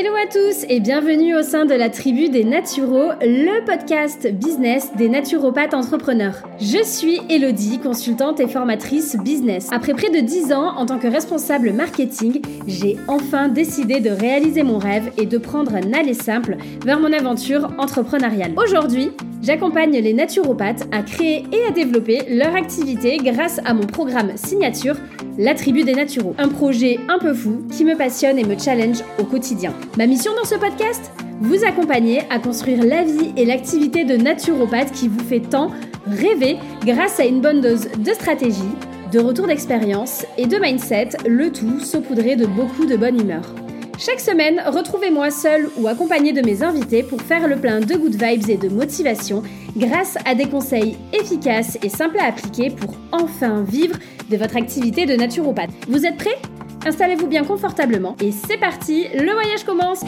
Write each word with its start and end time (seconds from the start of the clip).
Ele 0.00 0.09
Hello 0.20 0.28
à 0.28 0.32
tous 0.32 0.66
et 0.68 0.80
bienvenue 0.80 1.34
au 1.34 1.42
sein 1.42 1.64
de 1.64 1.72
la 1.72 1.88
tribu 1.88 2.28
des 2.28 2.44
Naturaux, 2.44 3.12
le 3.22 3.64
podcast 3.64 4.30
business 4.30 4.90
des 4.96 5.08
naturopathes 5.08 5.72
entrepreneurs. 5.72 6.42
Je 6.58 6.82
suis 6.84 7.20
Elodie, 7.30 7.78
consultante 7.78 8.40
et 8.40 8.48
formatrice 8.48 9.16
business. 9.16 9.68
Après 9.72 9.94
près 9.94 10.10
de 10.10 10.18
10 10.18 10.52
ans 10.52 10.76
en 10.76 10.84
tant 10.84 10.98
que 10.98 11.06
responsable 11.06 11.72
marketing, 11.72 12.42
j'ai 12.66 12.96
enfin 13.08 13.48
décidé 13.48 14.00
de 14.00 14.10
réaliser 14.10 14.62
mon 14.62 14.78
rêve 14.78 15.10
et 15.16 15.26
de 15.26 15.38
prendre 15.38 15.74
un 15.74 15.92
aller 15.92 16.14
simple 16.14 16.56
vers 16.84 17.00
mon 17.00 17.12
aventure 17.12 17.70
entrepreneuriale. 17.78 18.52
Aujourd'hui, 18.56 19.12
J'accompagne 19.42 19.92
les 19.92 20.12
naturopathes 20.12 20.86
à 20.92 21.02
créer 21.02 21.46
et 21.50 21.64
à 21.66 21.70
développer 21.70 22.22
leur 22.28 22.54
activité 22.54 23.16
grâce 23.16 23.58
à 23.64 23.72
mon 23.72 23.86
programme 23.86 24.36
signature, 24.36 24.96
La 25.38 25.54
Tribu 25.54 25.82
des 25.82 25.94
Naturaux. 25.94 26.34
Un 26.36 26.48
projet 26.48 27.00
un 27.08 27.18
peu 27.18 27.32
fou 27.32 27.62
qui 27.72 27.84
me 27.84 27.96
passionne 27.96 28.38
et 28.38 28.44
me 28.44 28.58
challenge 28.58 29.02
au 29.18 29.24
quotidien. 29.24 29.72
Mission 30.10 30.34
dans 30.34 30.44
ce 30.44 30.56
podcast 30.56 31.12
Vous 31.40 31.64
accompagner 31.64 32.22
à 32.30 32.40
construire 32.40 32.82
la 32.84 33.04
vie 33.04 33.32
et 33.36 33.44
l'activité 33.44 34.04
de 34.04 34.16
naturopathe 34.16 34.90
qui 34.90 35.06
vous 35.06 35.22
fait 35.22 35.38
tant 35.38 35.70
rêver 36.04 36.56
grâce 36.84 37.20
à 37.20 37.26
une 37.26 37.40
bonne 37.40 37.60
dose 37.60 37.86
de 37.96 38.10
stratégie, 38.10 38.74
de 39.12 39.20
retour 39.20 39.46
d'expérience 39.46 40.26
et 40.36 40.46
de 40.46 40.56
mindset, 40.58 41.10
le 41.28 41.52
tout 41.52 41.78
saupoudré 41.78 42.34
de 42.34 42.46
beaucoup 42.46 42.86
de 42.86 42.96
bonne 42.96 43.20
humeur. 43.20 43.54
Chaque 44.00 44.18
semaine, 44.18 44.60
retrouvez-moi 44.66 45.30
seul 45.30 45.70
ou 45.78 45.86
accompagné 45.86 46.32
de 46.32 46.44
mes 46.44 46.64
invités 46.64 47.04
pour 47.04 47.22
faire 47.22 47.46
le 47.46 47.60
plein 47.60 47.78
de 47.78 47.94
good 47.94 48.20
vibes 48.20 48.50
et 48.50 48.56
de 48.56 48.68
motivation 48.68 49.44
grâce 49.76 50.18
à 50.24 50.34
des 50.34 50.48
conseils 50.48 50.96
efficaces 51.12 51.78
et 51.84 51.88
simples 51.88 52.18
à 52.18 52.24
appliquer 52.24 52.70
pour 52.70 52.96
enfin 53.12 53.62
vivre 53.62 53.94
de 54.28 54.36
votre 54.36 54.56
activité 54.56 55.06
de 55.06 55.14
naturopathe. 55.14 55.70
Vous 55.88 56.04
êtes 56.04 56.16
prêts? 56.16 56.38
Installez-vous 56.84 57.26
bien 57.26 57.44
confortablement 57.44 58.16
et 58.20 58.32
c'est 58.32 58.56
parti, 58.56 59.06
le 59.14 59.32
voyage 59.32 59.64
commence. 59.64 60.00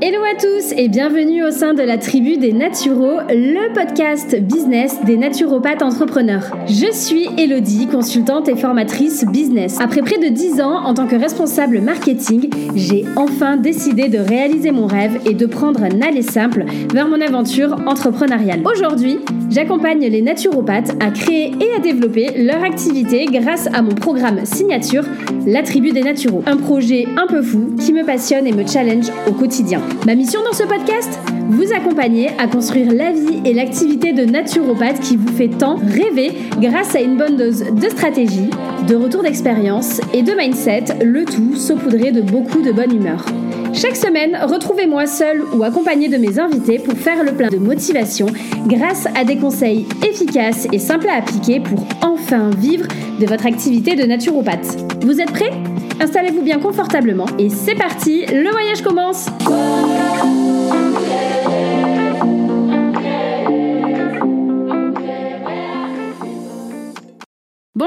Hello 0.00 0.22
à 0.24 0.34
tous 0.40 0.57
et 0.76 0.88
bienvenue 0.88 1.44
au 1.44 1.50
sein 1.50 1.72
de 1.72 1.82
la 1.82 1.98
tribu 1.98 2.36
des 2.36 2.52
Naturaux, 2.52 3.20
le 3.28 3.72
podcast 3.72 4.38
business 4.40 4.98
des 5.04 5.16
naturopathes 5.16 5.82
entrepreneurs. 5.82 6.56
Je 6.66 6.92
suis 6.92 7.28
Elodie, 7.38 7.86
consultante 7.86 8.48
et 8.48 8.56
formatrice 8.56 9.24
business. 9.24 9.78
Après 9.80 10.02
près 10.02 10.18
de 10.18 10.28
10 10.28 10.60
ans 10.60 10.84
en 10.84 10.94
tant 10.94 11.06
que 11.06 11.16
responsable 11.16 11.80
marketing, 11.80 12.50
j'ai 12.74 13.04
enfin 13.16 13.56
décidé 13.56 14.08
de 14.08 14.18
réaliser 14.18 14.72
mon 14.72 14.86
rêve 14.86 15.20
et 15.26 15.34
de 15.34 15.46
prendre 15.46 15.82
un 15.82 16.02
aller 16.02 16.22
simple 16.22 16.64
vers 16.92 17.08
mon 17.08 17.20
aventure 17.20 17.76
entrepreneuriale. 17.86 18.62
Aujourd'hui, 18.64 19.18
j'accompagne 19.50 20.00
les 20.00 20.22
naturopathes 20.22 20.92
à 21.00 21.10
créer 21.10 21.52
et 21.60 21.76
à 21.76 21.78
développer 21.78 22.44
leur 22.44 22.62
activité 22.64 23.26
grâce 23.26 23.68
à 23.72 23.82
mon 23.82 23.94
programme 23.94 24.44
signature, 24.44 25.04
La 25.46 25.62
Tribu 25.62 25.92
des 25.92 26.02
Naturaux. 26.02 26.42
Un 26.46 26.56
projet 26.56 27.06
un 27.16 27.26
peu 27.26 27.42
fou 27.42 27.74
qui 27.80 27.92
me 27.92 28.04
passionne 28.04 28.46
et 28.46 28.52
me 28.52 28.66
challenge 28.66 29.06
au 29.28 29.32
quotidien. 29.32 29.80
Ma 30.04 30.14
mission 30.14 30.40
dans 30.42 30.57
ce 30.58 30.64
podcast 30.64 31.20
Vous 31.50 31.72
accompagner 31.72 32.30
à 32.36 32.48
construire 32.48 32.92
la 32.92 33.12
vie 33.12 33.40
et 33.44 33.54
l'activité 33.54 34.12
de 34.12 34.24
naturopathe 34.24 34.98
qui 34.98 35.14
vous 35.14 35.32
fait 35.32 35.50
tant 35.50 35.76
rêver 35.76 36.32
grâce 36.58 36.96
à 36.96 37.00
une 37.00 37.16
bonne 37.16 37.36
dose 37.36 37.60
de 37.60 37.88
stratégie, 37.88 38.50
de 38.88 38.96
retour 38.96 39.22
d'expérience 39.22 40.00
et 40.12 40.22
de 40.22 40.32
mindset, 40.32 41.04
le 41.04 41.24
tout 41.24 41.54
saupoudré 41.54 42.10
de 42.10 42.22
beaucoup 42.22 42.60
de 42.60 42.72
bonne 42.72 42.92
humeur. 42.92 43.24
Chaque 43.72 43.94
semaine, 43.94 44.36
retrouvez-moi 44.42 45.06
seul 45.06 45.44
ou 45.54 45.62
accompagné 45.62 46.08
de 46.08 46.16
mes 46.16 46.40
invités 46.40 46.80
pour 46.80 46.94
faire 46.94 47.22
le 47.22 47.34
plein 47.34 47.50
de 47.50 47.58
motivation 47.58 48.26
grâce 48.66 49.06
à 49.14 49.24
des 49.24 49.36
conseils 49.36 49.86
efficaces 50.04 50.66
et 50.72 50.80
simples 50.80 51.08
à 51.08 51.18
appliquer 51.18 51.60
pour 51.60 51.86
enfin 52.02 52.50
vivre 52.50 52.88
de 53.20 53.26
votre 53.26 53.46
activité 53.46 53.94
de 53.94 54.02
naturopathe. 54.02 54.76
Vous 55.02 55.20
êtes 55.20 55.30
prêts? 55.30 55.52
Installez-vous 56.00 56.42
bien 56.42 56.58
confortablement 56.58 57.26
et 57.38 57.48
c'est 57.48 57.76
parti, 57.76 58.26
le 58.26 58.50
voyage 58.50 58.82
commence 58.82 59.26